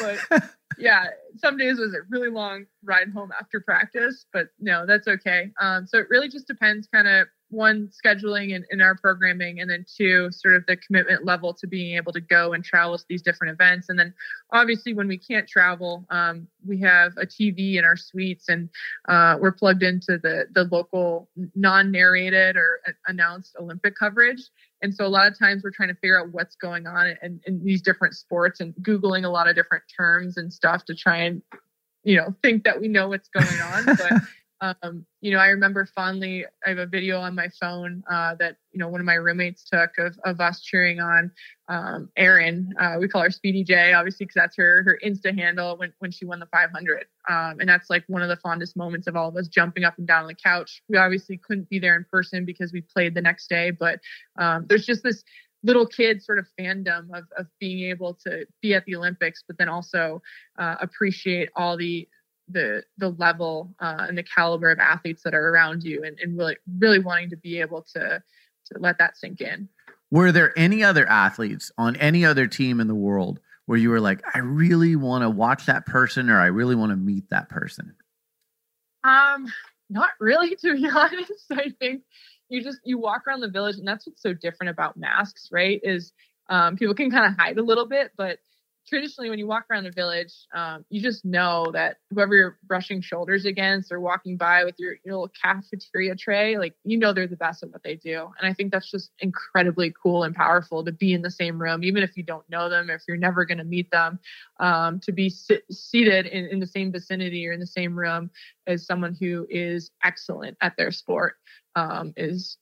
[0.00, 0.42] but
[0.78, 5.50] yeah, some days was a really long ride home after practice, but no, that's okay.
[5.60, 9.70] Um, so it really just depends kind of one scheduling in, in our programming and
[9.70, 13.04] then two sort of the commitment level to being able to go and travel to
[13.08, 13.88] these different events.
[13.88, 14.14] And then
[14.52, 18.68] obviously when we can't travel um, we have a tv in our suites and
[19.08, 24.42] uh, we're plugged into the the local non-narrated or announced olympic coverage.
[24.80, 27.40] And so a lot of times we're trying to figure out what's going on in,
[27.46, 31.18] in these different sports and googling a lot of different terms and stuff to try
[31.18, 31.42] and
[32.02, 33.84] you know think that we know what's going on.
[33.96, 34.22] But
[34.62, 38.58] um, you know, I remember fondly, I have a video on my phone uh, that,
[38.70, 41.32] you know, one of my roommates took of, of us cheering on
[41.68, 42.72] um, Erin.
[42.78, 46.12] Uh, we call her Speedy J, obviously, because that's her, her Insta handle when, when
[46.12, 47.06] she won the 500.
[47.28, 49.98] Um, and that's like one of the fondest moments of all of us jumping up
[49.98, 50.80] and down on the couch.
[50.88, 53.98] We obviously couldn't be there in person because we played the next day, but
[54.38, 55.24] um, there's just this
[55.64, 59.58] little kid sort of fandom of, of being able to be at the Olympics, but
[59.58, 60.22] then also
[60.58, 62.08] uh, appreciate all the
[62.52, 66.36] the the level uh, and the caliber of athletes that are around you and, and
[66.38, 68.22] really really wanting to be able to
[68.66, 69.68] to let that sink in.
[70.10, 74.00] Were there any other athletes on any other team in the world where you were
[74.00, 77.48] like i really want to watch that person or i really want to meet that
[77.48, 77.94] person
[79.04, 79.46] um
[79.92, 81.44] not really to be honest.
[81.52, 82.02] I think
[82.48, 85.80] you just you walk around the village and that's what's so different about masks right
[85.82, 86.12] is
[86.48, 88.38] um, people can kind of hide a little bit but
[88.86, 93.00] traditionally when you walk around a village um, you just know that whoever you're brushing
[93.00, 97.26] shoulders against or walking by with your, your little cafeteria tray like you know they're
[97.26, 98.28] the best at what they do.
[98.38, 101.84] And i think that's just incredibly cool and powerful to be in the same room
[101.84, 104.18] even if you don't know them or if you're never going to meet them
[104.60, 108.30] um, to be sit, seated in, in the same vicinity or in the same room
[108.66, 111.36] as someone who is excellent at their sport
[111.76, 112.58] um, is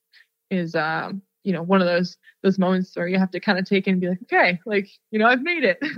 [0.50, 3.64] is um, you know one of those those moments where you have to kind of
[3.64, 5.78] take and be like okay like you know i've made it.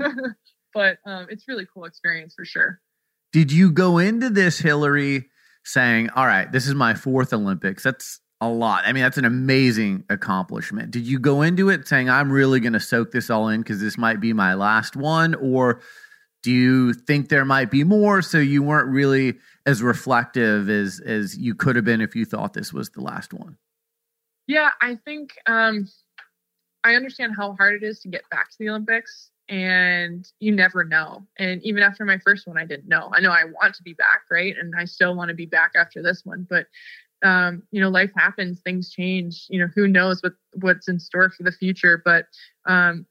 [0.75, 2.81] But um, it's really cool experience for sure.
[3.33, 5.29] Did you go into this hilary
[5.65, 7.83] saying all right this is my fourth olympics.
[7.83, 8.85] That's a lot.
[8.85, 10.91] I mean that's an amazing accomplishment.
[10.91, 13.81] Did you go into it saying i'm really going to soak this all in because
[13.81, 15.81] this might be my last one or
[16.43, 21.39] do you think there might be more so you weren't really as reflective as as
[21.39, 23.57] you could have been if you thought this was the last one
[24.47, 25.89] yeah, I think um,
[26.85, 30.85] I understand how hard it is to get back to the Olympics, and you never
[30.85, 31.27] know.
[31.39, 33.11] And even after my first one, I didn't know.
[33.15, 34.55] I know I want to be back, right?
[34.59, 36.67] And I still want to be back after this one, but
[37.23, 39.47] um, you know, life happens, things change.
[39.49, 42.03] You know, who knows what what's in store for the future?
[42.05, 42.27] But
[42.67, 43.07] um,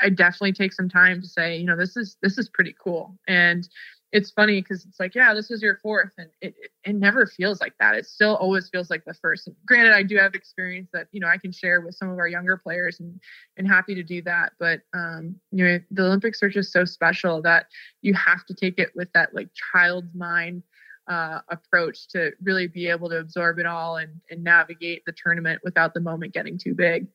[0.00, 3.16] I definitely take some time to say, you know, this is this is pretty cool,
[3.28, 3.68] and
[4.14, 7.26] it's funny because it's like, yeah, this is your fourth, and it, it, it never
[7.26, 7.96] feels like that.
[7.96, 9.48] It still always feels like the first.
[9.48, 12.18] And granted, I do have experience that you know I can share with some of
[12.18, 13.20] our younger players, and
[13.56, 14.52] and happy to do that.
[14.60, 17.66] But um, you know, the Olympics are just so special that
[18.02, 20.62] you have to take it with that like child's mind
[21.08, 25.60] uh, approach to really be able to absorb it all and and navigate the tournament
[25.64, 27.08] without the moment getting too big.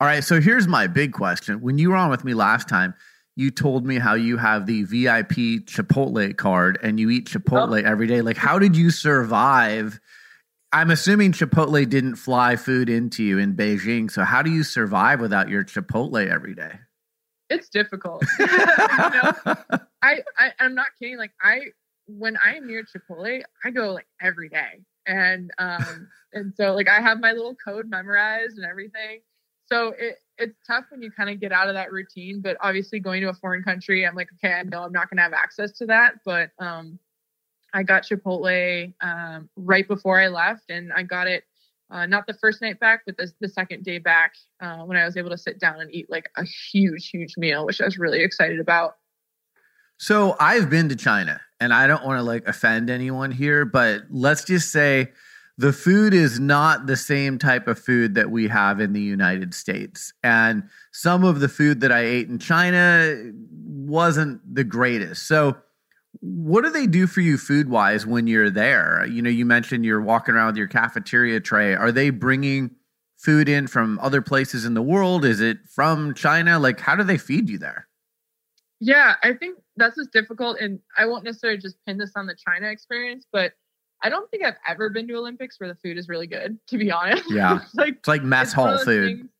[0.00, 1.60] All right, so here's my big question.
[1.60, 2.94] When you were on with me last time,
[3.36, 7.88] you told me how you have the VIP Chipotle card and you eat Chipotle oh.
[7.88, 8.20] every day.
[8.20, 9.98] Like, how did you survive?
[10.72, 14.10] I'm assuming Chipotle didn't fly food into you in Beijing.
[14.10, 16.72] So, how do you survive without your Chipotle every day?
[17.48, 18.24] It's difficult.
[18.38, 19.32] you know?
[20.02, 21.18] I, I I'm not kidding.
[21.18, 21.60] Like I
[22.06, 26.88] when I am near Chipotle, I go like every day, and um and so like
[26.88, 29.20] I have my little code memorized and everything.
[29.66, 32.40] So it it's tough when you kind of get out of that routine.
[32.40, 35.18] But obviously, going to a foreign country, I'm like, okay, I know I'm not going
[35.18, 36.14] to have access to that.
[36.24, 36.98] But um,
[37.72, 41.44] I got Chipotle um, right before I left, and I got it
[41.92, 45.04] uh, not the first night back, but the, the second day back uh, when I
[45.04, 47.98] was able to sit down and eat like a huge, huge meal, which I was
[47.98, 48.96] really excited about.
[49.98, 54.04] So I've been to China, and I don't want to like offend anyone here, but
[54.10, 55.12] let's just say
[55.62, 59.54] the food is not the same type of food that we have in the United
[59.54, 60.12] States.
[60.24, 63.30] And some of the food that I ate in China
[63.64, 65.28] wasn't the greatest.
[65.28, 65.56] So,
[66.18, 69.06] what do they do for you food wise when you're there?
[69.06, 71.76] You know, you mentioned you're walking around with your cafeteria tray.
[71.76, 72.72] Are they bringing
[73.16, 75.24] food in from other places in the world?
[75.24, 76.58] Is it from China?
[76.58, 77.86] Like, how do they feed you there?
[78.80, 80.58] Yeah, I think that's just difficult.
[80.58, 83.52] And I won't necessarily just pin this on the China experience, but
[84.02, 86.78] I don't think I've ever been to Olympics where the food is really good, to
[86.78, 87.30] be honest.
[87.30, 87.60] Yeah.
[87.62, 89.18] it's like it's like mess it's hall food.
[89.18, 89.30] Things,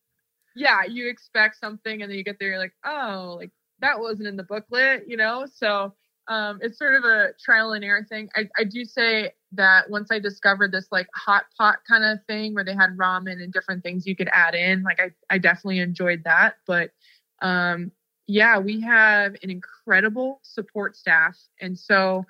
[0.54, 4.28] yeah, you expect something and then you get there, you're like, oh, like that wasn't
[4.28, 5.46] in the booklet, you know?
[5.52, 5.94] So
[6.28, 8.28] um, it's sort of a trial and error thing.
[8.36, 12.54] I, I do say that once I discovered this like hot pot kind of thing
[12.54, 15.80] where they had ramen and different things you could add in, like I, I definitely
[15.80, 16.56] enjoyed that.
[16.66, 16.92] But
[17.40, 17.90] um,
[18.26, 21.36] yeah, we have an incredible support staff.
[21.60, 22.24] And so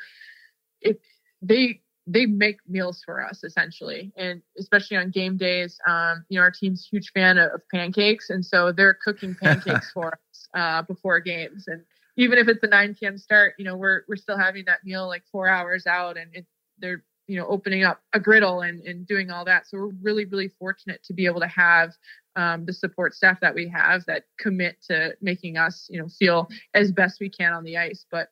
[0.81, 0.97] if
[1.43, 4.13] they they make meals for us essentially.
[4.17, 8.31] And especially on game days um, you know our team's huge fan of, of pancakes.
[8.31, 11.65] And so they're cooking pancakes for us uh, before games.
[11.69, 11.83] And
[12.17, 15.07] even if it's a 9 p.m start you know we're we're still having that meal
[15.07, 16.47] like four hours out and it,
[16.79, 19.67] they're you know opening up a griddle and, and doing all that.
[19.67, 21.93] So we're really really fortunate to be able to have
[22.37, 26.49] um, the support staff that we have that commit to making us you know feel
[26.75, 28.05] as best we can on the ice.
[28.11, 28.29] But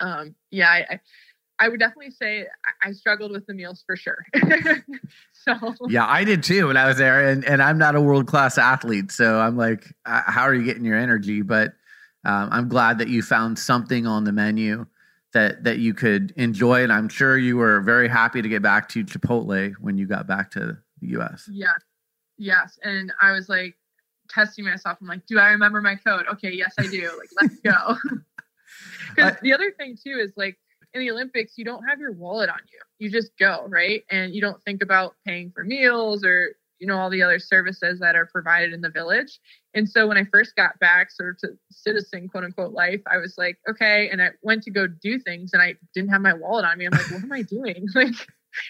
[0.00, 1.00] um, yeah I, I
[1.60, 2.46] I would definitely say
[2.82, 4.24] I struggled with the meals for sure.
[5.32, 8.26] so yeah, I did too when I was there, and and I'm not a world
[8.26, 11.42] class athlete, so I'm like, uh, how are you getting your energy?
[11.42, 11.72] But
[12.24, 14.86] um, I'm glad that you found something on the menu
[15.32, 18.88] that that you could enjoy, and I'm sure you were very happy to get back
[18.90, 21.48] to Chipotle when you got back to the U.S.
[21.50, 21.72] Yeah,
[22.36, 23.76] yes, and I was like
[24.28, 24.98] testing myself.
[25.00, 26.26] I'm like, do I remember my code?
[26.32, 27.10] Okay, yes, I do.
[27.18, 27.96] Like, let's go.
[29.14, 30.58] Because the other thing too is like
[30.94, 32.78] in the Olympics, you don't have your wallet on you.
[32.98, 34.02] You just go, right?
[34.10, 37.98] And you don't think about paying for meals or, you know, all the other services
[38.00, 39.38] that are provided in the village.
[39.74, 43.18] And so when I first got back, sort of to citizen quote unquote life, I
[43.18, 44.08] was like, okay.
[44.10, 46.86] And I went to go do things and I didn't have my wallet on me.
[46.86, 47.86] I'm like, what am I doing?
[47.94, 48.14] Like,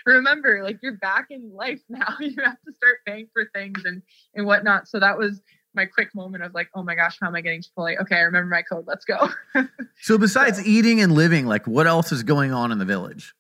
[0.07, 2.17] remember, like you're back in life now.
[2.19, 4.03] You have to start paying for things and
[4.35, 4.89] and whatnot.
[4.89, 5.41] So that was
[5.79, 8.01] my quick moment of like, oh my gosh, how am I getting Chipotle?
[8.01, 8.85] Okay, I remember my code.
[8.87, 9.29] Let's go.
[10.03, 13.33] so besides so, eating and living, like what else is going on in the village?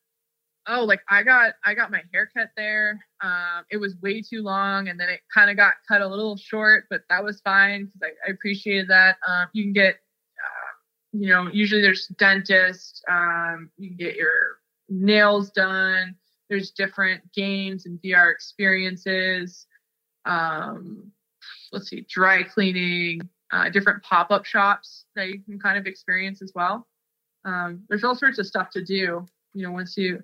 [0.68, 3.04] Oh, like I got I got my haircut there.
[3.22, 6.36] Um, it was way too long, and then it kind of got cut a little
[6.36, 9.16] short, but that was fine because I, I, appreciated that.
[9.26, 10.72] Um, you can get, uh,
[11.12, 13.02] you know, usually there's dentist.
[13.10, 16.14] Um, you can get your nails done.
[16.50, 19.66] There's different games and VR experiences.
[20.26, 21.10] Um,
[21.72, 23.20] let's see, dry cleaning,
[23.52, 26.86] uh, different pop up shops that you can kind of experience as well.
[27.44, 30.22] Um, there's all sorts of stuff to do, you know, once you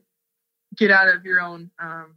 [0.77, 2.17] get out of your own um,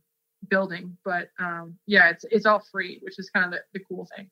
[0.50, 0.98] building.
[1.06, 4.30] But um, yeah, it's it's all free, which is kind of the, the cool thing.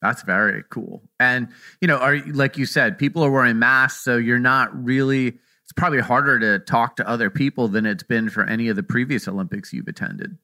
[0.00, 1.02] That's very cool.
[1.18, 1.48] And
[1.80, 5.38] you know, are like you said, people are wearing masks, so you're not really.
[5.64, 8.82] It's probably harder to talk to other people than it's been for any of the
[8.82, 10.38] previous Olympics you've attended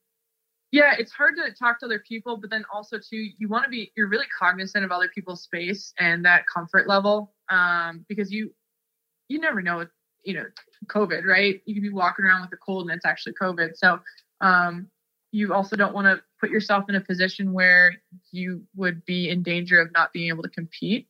[0.74, 3.70] yeah it's hard to talk to other people but then also too you want to
[3.70, 8.52] be you're really cognizant of other people's space and that comfort level um, because you
[9.28, 9.86] you never know
[10.24, 10.44] you know
[10.86, 11.60] covid right?
[11.64, 13.76] You could be walking around with a cold and it's actually covid.
[13.76, 14.00] So
[14.40, 14.88] um,
[15.32, 17.94] you also don't want to put yourself in a position where
[18.30, 21.08] you would be in danger of not being able to compete.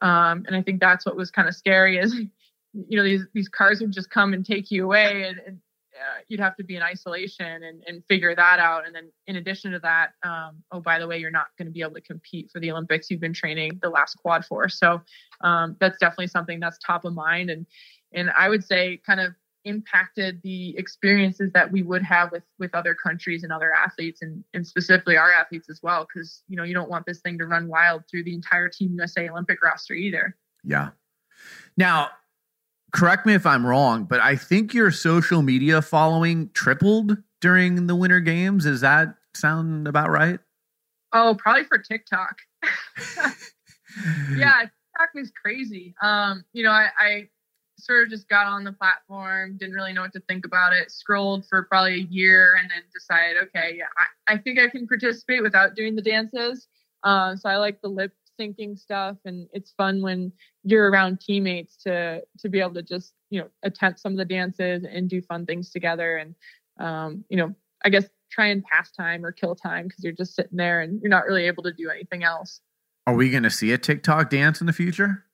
[0.00, 3.48] Um, and i think that's what was kind of scary is you know these these
[3.48, 5.58] cars would just come and take you away and, and
[5.98, 8.86] uh, you'd have to be in isolation and, and figure that out.
[8.86, 11.72] And then in addition to that, um, oh, by the way, you're not going to
[11.72, 13.10] be able to compete for the Olympics.
[13.10, 14.68] You've been training the last quad for.
[14.68, 15.00] So
[15.42, 17.50] um, that's definitely something that's top of mind.
[17.50, 17.66] And,
[18.12, 19.32] and I would say kind of
[19.64, 24.42] impacted the experiences that we would have with, with other countries and other athletes and,
[24.54, 26.06] and specifically our athletes as well.
[26.06, 28.94] Cause you know, you don't want this thing to run wild through the entire team
[28.96, 30.36] USA Olympic roster either.
[30.64, 30.90] Yeah.
[31.76, 32.10] Now,
[32.92, 37.94] correct me if I'm wrong, but I think your social media following tripled during the
[37.94, 38.64] Winter Games.
[38.64, 40.38] Does that sound about right?
[41.12, 42.38] Oh, probably for TikTok.
[44.36, 45.94] yeah, TikTok was crazy.
[46.02, 47.28] Um, you know, I, I
[47.78, 50.90] sort of just got on the platform, didn't really know what to think about it,
[50.90, 54.86] scrolled for probably a year, and then decided, okay, yeah, I, I think I can
[54.86, 56.66] participate without doing the dances.
[57.04, 61.76] Uh, so I like the lip syncing stuff and it's fun when you're around teammates
[61.76, 65.20] to to be able to just you know attempt some of the dances and do
[65.22, 66.34] fun things together and
[66.78, 70.34] um, you know i guess try and pass time or kill time because you're just
[70.34, 72.60] sitting there and you're not really able to do anything else.
[73.06, 75.24] Are we going to see a tiktok dance in the future?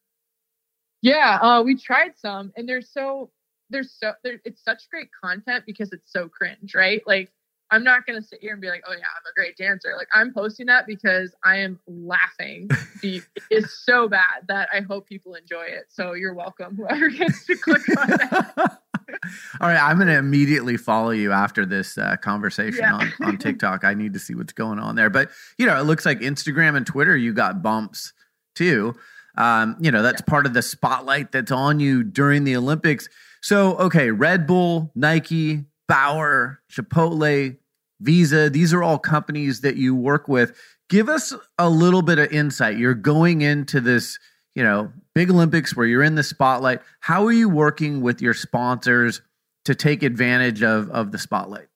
[1.02, 3.30] Yeah uh, we tried some and there's so
[3.70, 7.02] there's so there, it's such great content because it's so cringe right?
[7.06, 7.30] Like
[7.74, 9.94] I'm not going to sit here and be like, oh, yeah, I'm a great dancer.
[9.96, 12.68] Like, I'm posting that because I am laughing.
[13.02, 15.86] it's so bad that I hope people enjoy it.
[15.88, 18.54] So you're welcome, whoever gets to click on that.
[19.60, 22.94] All right, I'm going to immediately follow you after this uh, conversation yeah.
[22.94, 23.82] on, on TikTok.
[23.82, 25.10] I need to see what's going on there.
[25.10, 28.12] But, you know, it looks like Instagram and Twitter, you got bumps
[28.54, 28.94] too.
[29.36, 30.30] Um, you know, that's yeah.
[30.30, 33.08] part of the spotlight that's on you during the Olympics.
[33.42, 37.56] So, okay, Red Bull, Nike, Bauer, Chipotle,
[38.04, 40.56] Visa, these are all companies that you work with.
[40.90, 42.76] Give us a little bit of insight.
[42.76, 44.18] You're going into this,
[44.54, 46.82] you know, big Olympics where you're in the spotlight.
[47.00, 49.22] How are you working with your sponsors
[49.64, 51.68] to take advantage of of the spotlight?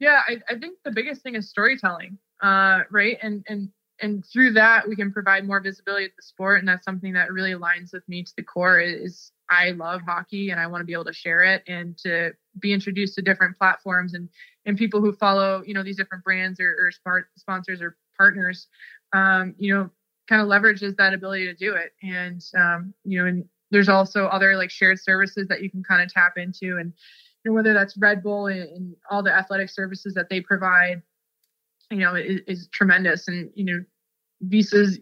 [0.00, 3.18] Yeah, I, I think the biggest thing is storytelling, uh, right?
[3.22, 3.68] And and
[4.00, 7.32] and through that we can provide more visibility to the sport, and that's something that
[7.32, 8.80] really aligns with me to the core.
[8.80, 12.32] Is I love hockey and I want to be able to share it and to
[12.58, 14.28] be introduced to different platforms and
[14.66, 18.68] and people who follow you know these different brands or, or smart sponsors or partners
[19.12, 19.90] um, you know
[20.28, 21.92] kind of leverages that ability to do it.
[22.02, 26.02] And um, you know and there's also other like shared services that you can kind
[26.02, 26.92] of tap into and
[27.44, 31.02] you know whether that's red bull and, and all the athletic services that they provide
[31.90, 33.28] you know is, is tremendous.
[33.28, 33.84] And you know
[34.42, 34.98] visa's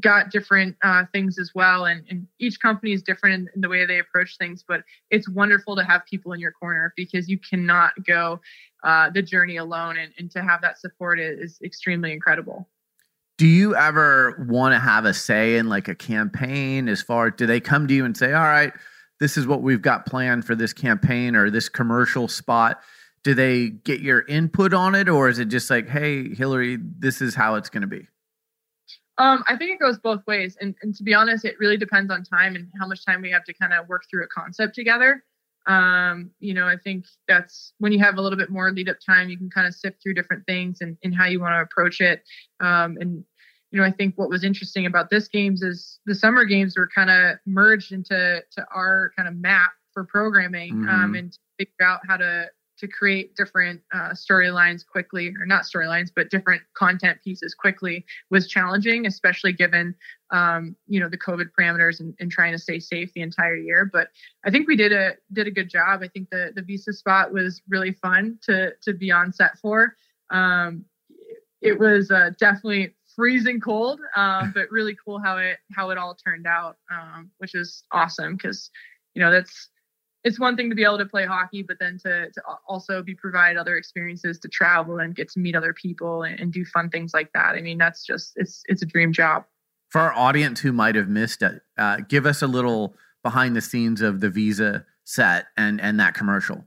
[0.00, 1.86] got different uh, things as well.
[1.86, 4.64] And, and, each company is different in, in, the way they approach things.
[4.66, 8.40] But it's wonderful to have people in your corner because you cannot go
[8.82, 9.96] uh, the journey alone.
[9.96, 12.68] And, and to have that support is, is extremely incredible.
[13.38, 17.46] Do you ever want to have a say in like a campaign as far do
[17.46, 18.72] they come to you and say, all right,
[19.20, 22.80] this is what we've got planned for this campaign or this commercial spot?
[23.24, 27.20] Do they get your input on it or is it just like, hey, Hilary, this
[27.20, 28.06] is how it's going to be?
[29.18, 30.56] Um, I think it goes both ways.
[30.60, 33.30] And, and to be honest, it really depends on time and how much time we
[33.30, 35.22] have to kind of work through a concept together.
[35.66, 38.96] Um, you know, I think that's when you have a little bit more lead up
[39.04, 41.62] time, you can kind of sift through different things and, and how you want to
[41.62, 42.22] approach it.
[42.60, 43.24] Um, and,
[43.70, 46.88] you know, I think what was interesting about this games is the summer games were
[46.94, 51.04] kind of merged into to our kind of map for programming um, mm-hmm.
[51.04, 52.46] um, and figure out how to
[52.78, 58.48] to create different uh, storylines quickly, or not storylines, but different content pieces quickly was
[58.48, 59.94] challenging, especially given
[60.30, 63.88] um, you know the COVID parameters and, and, trying to stay safe the entire year.
[63.92, 64.08] But
[64.44, 66.00] I think we did a did a good job.
[66.02, 69.96] I think the the visa spot was really fun to to be on set for.
[70.30, 70.84] Um,
[71.62, 76.14] it was uh, definitely freezing cold, uh, but really cool how it how it all
[76.14, 78.70] turned out, um, which is awesome because
[79.14, 79.68] you know that's
[80.24, 83.14] it's one thing to be able to play hockey, but then to, to also be
[83.14, 86.88] provide other experiences to travel and get to meet other people and, and, do fun
[86.88, 87.54] things like that.
[87.54, 89.44] I mean, that's just it's it's a dream job.
[89.90, 93.60] For our audience who might have missed it, uh, give us a little behind the
[93.60, 96.64] scenes of the Visa set and and that commercial.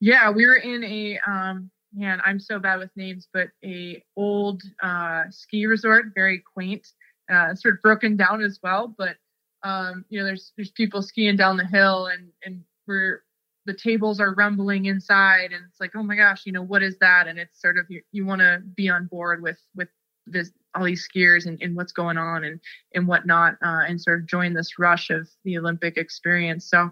[0.00, 2.20] Yeah, we were in a um, man.
[2.24, 6.86] I'm so bad with names, but a old uh, ski resort, very quaint,
[7.28, 9.16] uh, sort of broken down as well, but
[9.62, 13.22] um, you know, there's there's people skiing down the hill and and we're
[13.66, 16.96] the tables are rumbling inside and it's like oh my gosh you know what is
[16.98, 17.28] that?
[17.28, 19.88] And it's sort of you, you want to be on board with with
[20.26, 22.60] this all these skiers and, and what's going on and
[22.94, 26.68] and whatnot uh, and sort of join this rush of the olympic experience.
[26.68, 26.90] So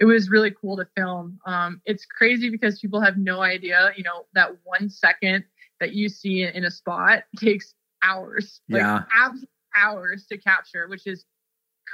[0.00, 1.38] it was really cool to film.
[1.46, 5.44] Um, it's crazy because people have no idea you know that one second
[5.80, 9.02] that you see in a spot takes hours yeah.
[9.12, 9.32] like
[9.76, 11.24] hours to capture which is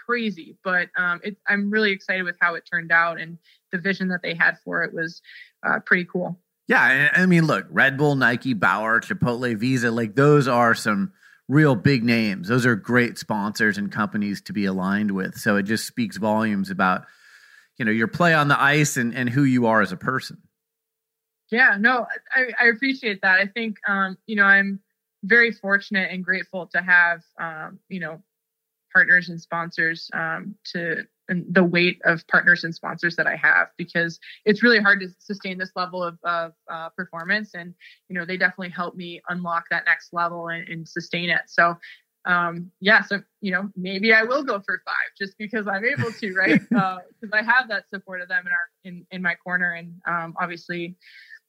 [0.06, 3.38] crazy, but um, it, I'm really excited with how it turned out and
[3.72, 5.22] the vision that they had for it was
[5.66, 6.38] uh, pretty cool.
[6.68, 11.12] Yeah, I mean, look, Red Bull, Nike, Bauer, Chipotle, Visa, like those are some
[11.48, 12.48] real big names.
[12.48, 15.36] Those are great sponsors and companies to be aligned with.
[15.36, 17.06] So it just speaks volumes about,
[17.78, 20.42] you know, your play on the ice and, and who you are as a person.
[21.50, 23.40] Yeah, no, I, I appreciate that.
[23.40, 24.80] I think, um, you know, I'm
[25.24, 28.22] very fortunate and grateful to have, um, you know,
[28.98, 33.68] partners and sponsors um, to and the weight of partners and sponsors that I have
[33.76, 37.54] because it's really hard to sustain this level of, of uh, performance.
[37.54, 37.74] And,
[38.08, 41.42] you know, they definitely help me unlock that next level and, and sustain it.
[41.46, 41.76] So,
[42.24, 46.10] um, yeah, so, you know, maybe I will go for five just because I'm able
[46.10, 46.58] to, right?
[46.58, 46.98] Because
[47.32, 49.74] uh, I have that support of them in our, in, in my corner.
[49.74, 50.96] And um, obviously,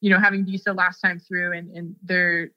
[0.02, 2.52] you know, having Visa last time through and, and their,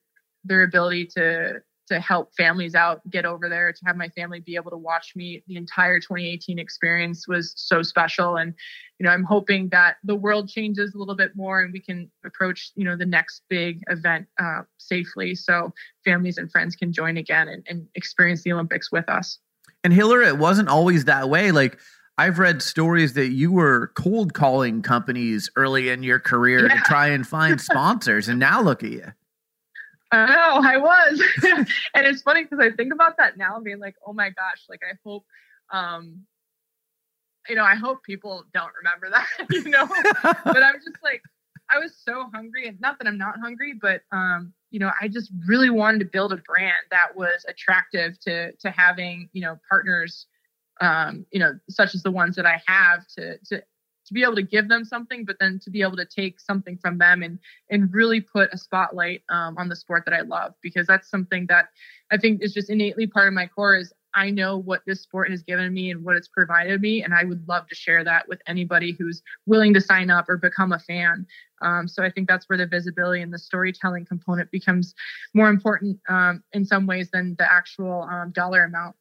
[0.44, 4.56] their ability to to help families out get over there to have my family be
[4.56, 8.54] able to watch me the entire 2018 experience was so special and
[8.98, 12.10] you know i'm hoping that the world changes a little bit more and we can
[12.24, 15.72] approach you know the next big event uh, safely so
[16.04, 19.38] families and friends can join again and, and experience the olympics with us
[19.84, 21.78] and hilary it wasn't always that way like
[22.18, 26.74] I've read stories that you were cold calling companies early in your career yeah.
[26.74, 29.12] to try and find sponsors, and now look at you.
[30.12, 31.22] I know I was,
[31.94, 34.80] and it's funny because I think about that now, being like, oh my gosh, like
[34.84, 35.24] I hope,
[35.72, 36.22] um,
[37.48, 39.86] you know, I hope people don't remember that, you know.
[40.44, 41.22] but I'm just like,
[41.70, 45.08] I was so hungry, and not that I'm not hungry, but um, you know, I
[45.08, 49.58] just really wanted to build a brand that was attractive to to having, you know,
[49.68, 50.26] partners,
[50.82, 53.62] um, you know, such as the ones that I have to to
[54.12, 56.78] to be able to give them something, but then to be able to take something
[56.78, 57.38] from them and
[57.70, 61.46] and really put a spotlight um, on the sport that I love because that's something
[61.46, 61.68] that
[62.10, 65.30] I think is just innately part of my core is I know what this sport
[65.30, 68.28] has given me and what it's provided me, and I would love to share that
[68.28, 71.26] with anybody who's willing to sign up or become a fan.
[71.62, 74.94] Um, so I think that's where the visibility and the storytelling component becomes
[75.32, 78.96] more important um, in some ways than the actual um, dollar amount.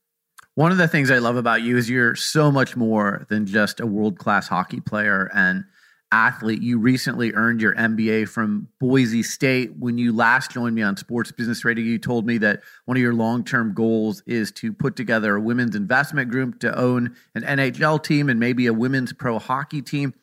[0.56, 3.80] One of the things I love about you is you're so much more than just
[3.80, 5.64] a world class hockey player and
[6.12, 6.62] athlete.
[6.62, 9.72] You recently earned your MBA from Boise State.
[9.80, 13.02] When you last joined me on Sports Business Radio, you told me that one of
[13.02, 17.43] your long term goals is to put together a women's investment group to own an
[17.43, 20.14] NHL team and maybe a women's pro hockey team.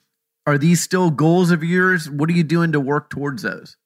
[0.46, 2.10] Are these still goals of yours?
[2.10, 3.76] What are you doing to work towards those?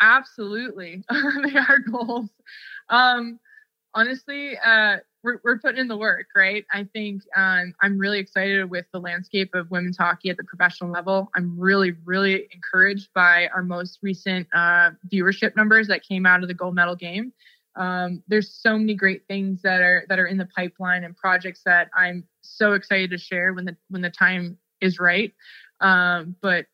[0.00, 1.02] Absolutely.
[1.10, 2.28] they are goals.
[2.88, 3.40] Um,
[3.94, 6.64] honestly, uh, we're, we're putting in the work, right?
[6.72, 10.90] I think um, I'm really excited with the landscape of women's hockey at the professional
[10.90, 11.30] level.
[11.34, 16.48] I'm really, really encouraged by our most recent uh, viewership numbers that came out of
[16.48, 17.32] the gold medal game.
[17.76, 21.62] Um, there's so many great things that are that are in the pipeline and projects
[21.64, 25.32] that I'm so excited to share when the when the time is right.
[25.80, 26.66] Um, but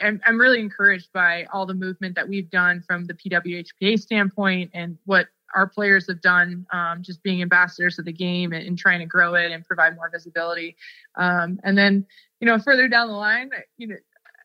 [0.00, 4.70] I'm, I'm really encouraged by all the movement that we've done from the PWHPA standpoint
[4.74, 8.78] and what our players have done, um, just being ambassadors of the game and, and,
[8.78, 10.76] trying to grow it and provide more visibility.
[11.16, 12.06] Um, and then,
[12.40, 13.96] you know, further down the line, you know,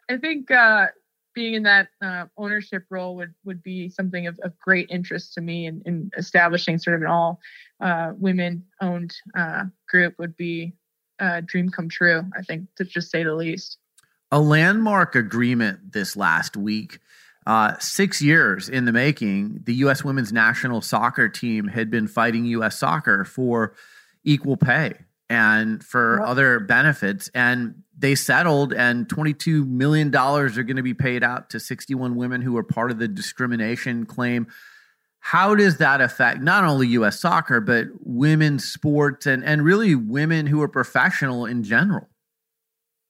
[0.10, 0.88] I think uh,
[1.34, 5.42] being in that uh, ownership role would would be something of, of great interest to
[5.42, 7.40] me, and in, in, establishing sort of an all
[7.82, 10.74] uh, women owned uh, group would be
[11.20, 12.24] a dream come true.
[12.38, 13.78] I think to just say the least.
[14.32, 17.00] A landmark agreement this last week
[17.46, 20.04] uh, six years in the making, the U.S.
[20.04, 22.78] women's national soccer team had been fighting U.S.
[22.78, 23.76] soccer for
[24.24, 24.94] equal pay
[25.30, 27.30] and for other benefits.
[27.34, 32.42] And they settled, and $22 million are going to be paid out to 61 women
[32.42, 34.48] who are part of the discrimination claim.
[35.20, 37.20] How does that affect not only U.S.
[37.20, 42.10] soccer, but women's sports and, and really women who are professional in general?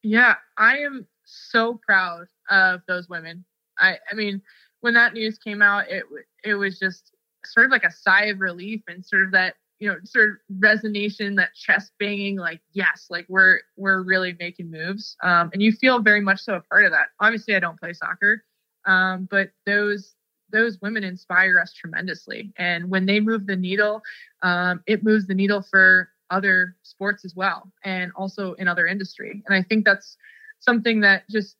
[0.04, 3.44] Yeah, I am so proud of those women.
[3.80, 4.42] I, I mean,
[4.82, 6.04] when that news came out, it
[6.44, 7.12] it was just
[7.46, 10.36] sort of like a sigh of relief and sort of that you know sort of
[10.60, 15.72] resonation, that chest banging, like yes, like we're we're really making moves, um, and you
[15.72, 17.08] feel very much so a part of that.
[17.20, 18.44] Obviously, I don't play soccer,
[18.86, 20.16] um, but those
[20.52, 24.02] those women inspire us tremendously, and when they move the needle,
[24.44, 29.44] um, it moves the needle for other sports as well, and also in other industry.
[29.46, 30.18] And I think that's
[30.60, 31.58] something that just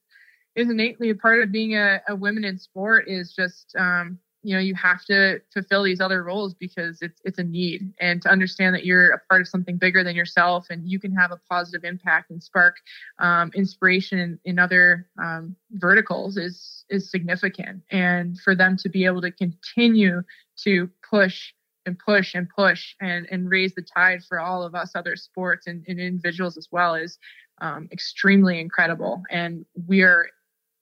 [0.56, 4.54] is innately a part of being a, a woman in sport is just um, you
[4.54, 7.92] know you have to fulfill these other roles because it's it's a need.
[8.00, 11.12] And to understand that you're a part of something bigger than yourself and you can
[11.14, 12.76] have a positive impact and spark
[13.18, 17.82] um, inspiration in, in other um, verticals is is significant.
[17.90, 20.22] And for them to be able to continue
[20.62, 21.52] to push
[21.84, 25.66] and push and push and and raise the tide for all of us other sports
[25.66, 27.18] and, and individuals as well is
[27.60, 29.22] um, extremely incredible.
[29.30, 30.28] And we are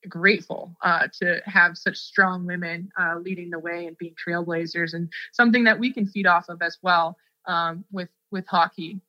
[0.08, 5.12] grateful uh, to have such strong women uh, leading the way and being trailblazers and
[5.32, 9.00] something that we can feed off of as well um, with with hockey.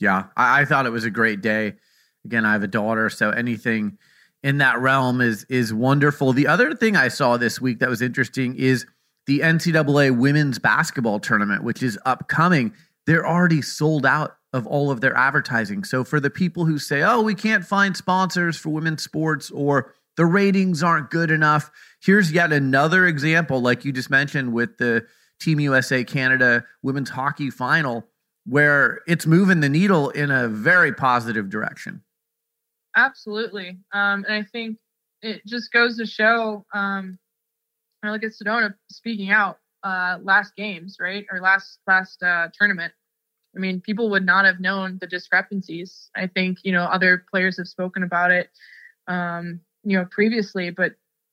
[0.00, 1.74] Yeah, I, I, thought it was a great day.
[2.24, 3.98] Again, I have a daughter, so anything
[4.42, 6.32] in that realm is is wonderful.
[6.32, 8.86] The other thing I saw this week that was interesting is
[9.26, 12.72] the NCAA women's basketball tournament, which is upcoming.
[13.06, 15.84] They're already sold out of all of their advertising.
[15.84, 19.94] So for the people who say, "Oh, we can't find sponsors for women's sports," or
[20.18, 21.70] the ratings aren't good enough.
[22.02, 25.06] Here's yet another example, like you just mentioned with the
[25.40, 28.04] Team USA Canada women's hockey final,
[28.44, 32.02] where it's moving the needle in a very positive direction.
[32.96, 33.78] Absolutely.
[33.92, 34.78] Um, and I think
[35.22, 37.16] it just goes to show, um,
[38.02, 41.26] I look at Sedona speaking out uh, last games, right?
[41.30, 42.92] Or last, last uh, tournament.
[43.54, 46.10] I mean, people would not have known the discrepancies.
[46.16, 48.50] I think, you know, other players have spoken about it.
[49.06, 50.92] Um, you know previously but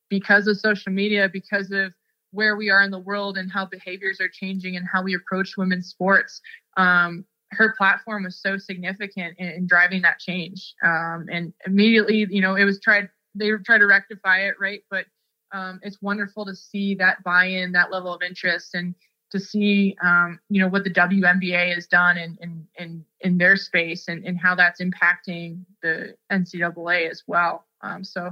[0.10, 1.94] because of social media because of
[2.32, 5.58] where we are in the world and how behaviors are changing and how we approach
[5.58, 6.42] women's sports
[6.78, 12.42] um, her platform was so significant in, in driving that change um, and immediately you
[12.42, 15.06] know it was tried they tried to rectify it right but
[15.54, 18.94] um, it's wonderful to see that buy-in that level of interest and
[19.32, 23.58] to see um, you know what the WNBA has done in in in, in their
[23.58, 27.66] space and, and how that's impacting the NCAA as well.
[27.86, 28.32] Um, so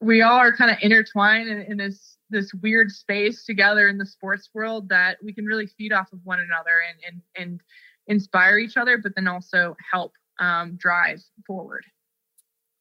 [0.00, 4.06] we all are kind of intertwined in, in, this this weird space together in the
[4.06, 7.60] sports world that we can really feed off of one another and and, and
[8.06, 11.84] inspire each other, but then also help um, drive forward.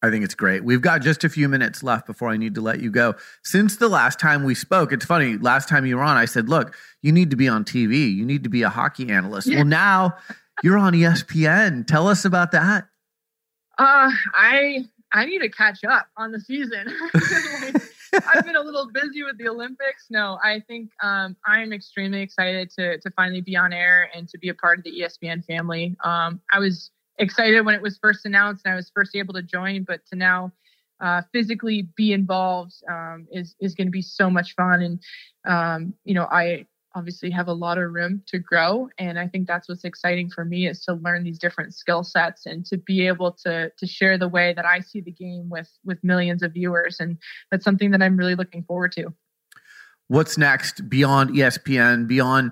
[0.03, 0.63] I think it's great.
[0.63, 3.13] We've got just a few minutes left before I need to let you go.
[3.43, 5.37] Since the last time we spoke, it's funny.
[5.37, 8.11] Last time you were on, I said, "Look, you need to be on TV.
[8.11, 9.57] You need to be a hockey analyst." Yeah.
[9.57, 10.17] Well, now
[10.63, 11.85] you're on ESPN.
[11.85, 12.87] Tell us about that.
[13.77, 16.87] Uh, I I need to catch up on the season.
[18.13, 20.07] I've been a little busy with the Olympics.
[20.09, 24.37] No, I think um, I'm extremely excited to to finally be on air and to
[24.37, 25.95] be a part of the ESPN family.
[26.03, 29.41] Um, I was excited when it was first announced and I was first able to
[29.41, 30.51] join, but to now
[30.99, 34.81] uh, physically be involved um, is is going to be so much fun.
[34.81, 34.99] And
[35.47, 36.65] um, you know, I
[36.95, 40.45] obviously have a lot of room to grow, and I think that's what's exciting for
[40.45, 44.17] me is to learn these different skill sets and to be able to to share
[44.17, 47.17] the way that I see the game with with millions of viewers, and
[47.49, 49.13] that's something that I'm really looking forward to.
[50.07, 52.07] What's next beyond ESPN?
[52.07, 52.51] Beyond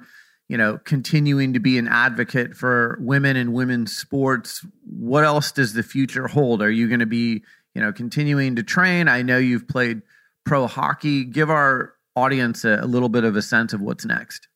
[0.49, 4.65] you know, continuing to be an advocate for women and women's sports.
[4.83, 6.63] What else does the future hold?
[6.63, 7.43] Are you going to be,
[7.75, 9.07] you know, continuing to train?
[9.07, 10.01] I know you've played
[10.45, 11.23] pro hockey.
[11.23, 14.47] Give our audience a, a little bit of a sense of what's next.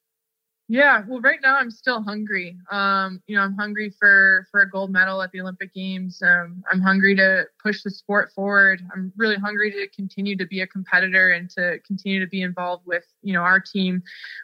[0.69, 2.57] Yeah, well, right now I'm still hungry.
[2.71, 6.21] Um, you know, I'm hungry for for a gold medal at the Olympic Games.
[6.23, 8.81] Um, I'm hungry to push the sport forward.
[8.93, 12.85] I'm really hungry to continue to be a competitor and to continue to be involved
[12.85, 14.01] with you know our team,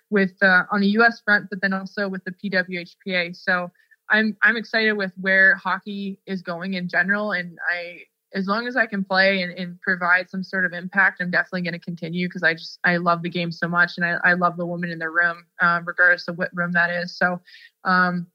[0.10, 1.22] with uh, on the U.S.
[1.24, 3.34] front, but then also with the PWHPA.
[3.36, 3.72] So
[4.10, 8.02] I'm I'm excited with where hockey is going in general, and I
[8.34, 11.64] as long as I can play and, and provide some sort of impact, I'm definitely
[11.64, 14.34] going to continue because I just I love the game so much and I, I
[14.34, 17.18] love the woman in the room, uh, regardless of what room that is.
[17.18, 17.42] So,
[17.84, 18.28] um,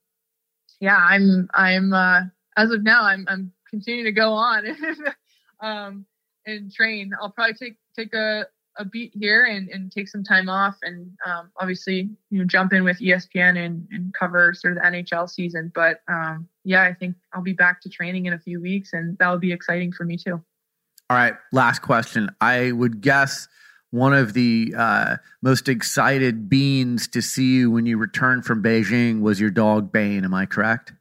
[0.81, 2.23] yeah, I'm I'm uh,
[2.57, 4.65] as of now I'm I'm continuing to go on
[5.61, 6.07] um,
[6.47, 7.13] and train.
[7.21, 11.11] I'll probably take take a, a beat here and, and take some time off and
[11.27, 15.29] um, obviously you know jump in with ESPN and, and cover sort of the NHL
[15.29, 15.71] season.
[15.75, 19.17] But um, yeah, I think I'll be back to training in a few weeks and
[19.19, 20.43] that'll be exciting for me too.
[21.11, 22.31] All right, last question.
[22.41, 23.47] I would guess
[23.91, 29.21] one of the uh, most excited beans to see you when you returned from Beijing
[29.21, 30.25] was your dog Bane.
[30.25, 30.93] Am I correct?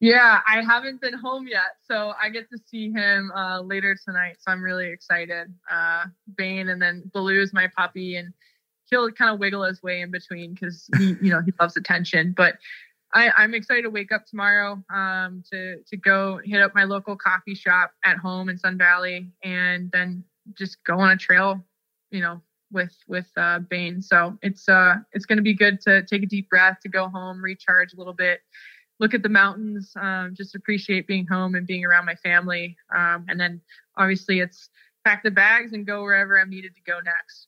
[0.00, 4.36] Yeah, I haven't been home yet, so I get to see him uh, later tonight.
[4.38, 5.52] So I'm really excited.
[5.68, 6.04] Uh,
[6.36, 8.32] Bane and then Baloo's my puppy, and
[8.84, 12.32] he'll kind of wiggle his way in between because he, you know, he loves attention.
[12.36, 12.58] But
[13.12, 17.16] I, I'm excited to wake up tomorrow um, to to go hit up my local
[17.16, 20.22] coffee shop at home in Sun Valley, and then
[20.54, 21.60] just go on a trail,
[22.12, 22.40] you know,
[22.70, 24.00] with with uh, Bane.
[24.00, 27.08] So it's uh it's going to be good to take a deep breath, to go
[27.08, 28.42] home, recharge a little bit
[29.00, 32.76] look at the mountains, um, just appreciate being home and being around my family.
[32.94, 33.60] Um, and then
[33.96, 34.68] obviously it's
[35.04, 37.46] pack the bags and go wherever I'm needed to go next.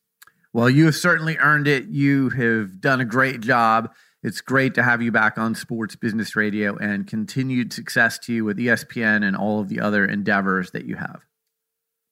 [0.53, 1.87] Well, you have certainly earned it.
[1.89, 3.93] You have done a great job.
[4.23, 8.45] It's great to have you back on Sports Business Radio and continued success to you
[8.45, 11.21] with ESPN and all of the other endeavors that you have.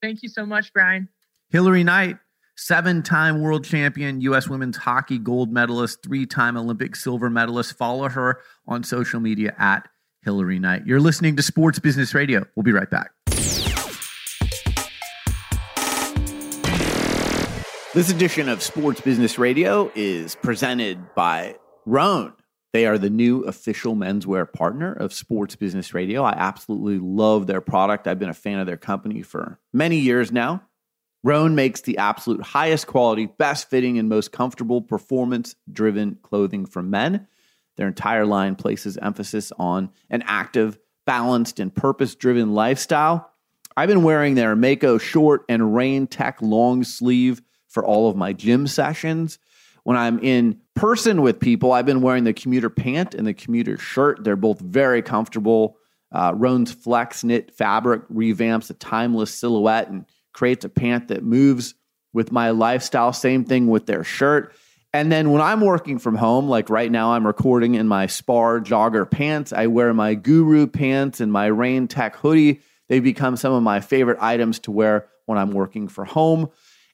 [0.01, 1.09] Thank you so much, Brian.
[1.51, 2.19] Hilary Knight,
[2.59, 4.49] seven time world champion, U.S.
[4.49, 7.75] women's hockey gold medalist, three time Olympic silver medalist.
[7.75, 9.89] Follow her on social media at
[10.23, 10.85] Hilary Knight.
[10.85, 12.45] You're listening to Sports Business Radio.
[12.57, 13.13] We'll be right back.
[17.95, 21.57] This edition of Sports Business Radio is presented by
[21.87, 22.35] Rhone.
[22.75, 26.23] They are the new official menswear partner of Sports Business Radio.
[26.23, 28.07] I absolutely love their product.
[28.07, 30.63] I've been a fan of their company for many years now.
[31.25, 36.83] Rhone makes the absolute highest quality, best fitting, and most comfortable performance driven clothing for
[36.83, 37.27] men.
[37.77, 43.31] Their entire line places emphasis on an active, balanced, and purpose driven lifestyle.
[43.77, 48.33] I've been wearing their Mako short and Reign Tech long sleeve for all of my
[48.33, 49.39] gym sessions.
[49.85, 53.79] When I'm in person with people, I've been wearing the commuter pant and the commuter
[53.79, 54.25] shirt.
[54.25, 55.77] They're both very comfortable.
[56.11, 60.05] Uh, Rhone's flex knit fabric revamps a timeless silhouette and
[60.39, 61.75] creates a pant that moves
[62.13, 63.13] with my lifestyle.
[63.13, 64.55] Same thing with their shirt.
[64.93, 68.61] And then when I'm working from home, like right now, I'm recording in my Spar
[68.61, 69.53] jogger pants.
[69.53, 72.61] I wear my Guru pants and my Reign Tech hoodie.
[72.89, 76.51] They become some of my favorite items to wear when I'm working for home.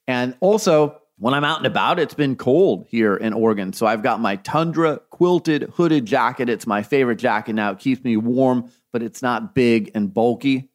[0.08, 3.74] And also, when I'm out and about, it's been cold here in Oregon.
[3.74, 6.48] So I've got my Tundra quilted hooded jacket.
[6.48, 7.72] It's my favorite jacket now.
[7.72, 10.70] It keeps me warm, but it's not big and bulky.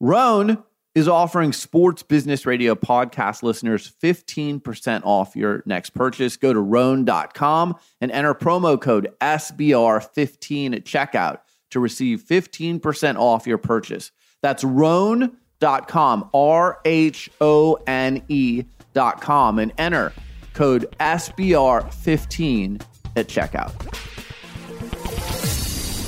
[0.00, 0.64] Rhone
[0.98, 6.36] is offering Sports Business Radio podcast listeners 15% off your next purchase.
[6.36, 11.38] Go to rhone.com and enter promo code SBR15 at checkout
[11.70, 14.10] to receive 15% off your purchase.
[14.42, 20.12] That's rhone.com, R H O N E.com, and enter
[20.52, 22.82] code SBR15
[23.16, 23.72] at checkout.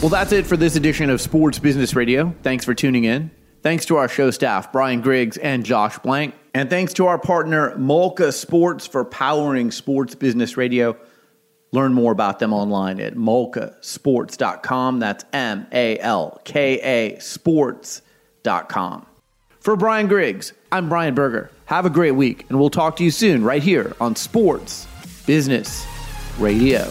[0.00, 2.34] Well, that's it for this edition of Sports Business Radio.
[2.42, 3.30] Thanks for tuning in.
[3.62, 6.34] Thanks to our show staff, Brian Griggs and Josh Blank.
[6.54, 10.96] And thanks to our partner, Malka Sports, for powering Sports Business Radio.
[11.72, 14.98] Learn more about them online at malkasports.com.
[14.98, 19.06] That's M A L K A sports.com.
[19.60, 21.50] For Brian Griggs, I'm Brian Berger.
[21.66, 24.88] Have a great week, and we'll talk to you soon right here on Sports
[25.26, 25.86] Business
[26.38, 26.90] Radio.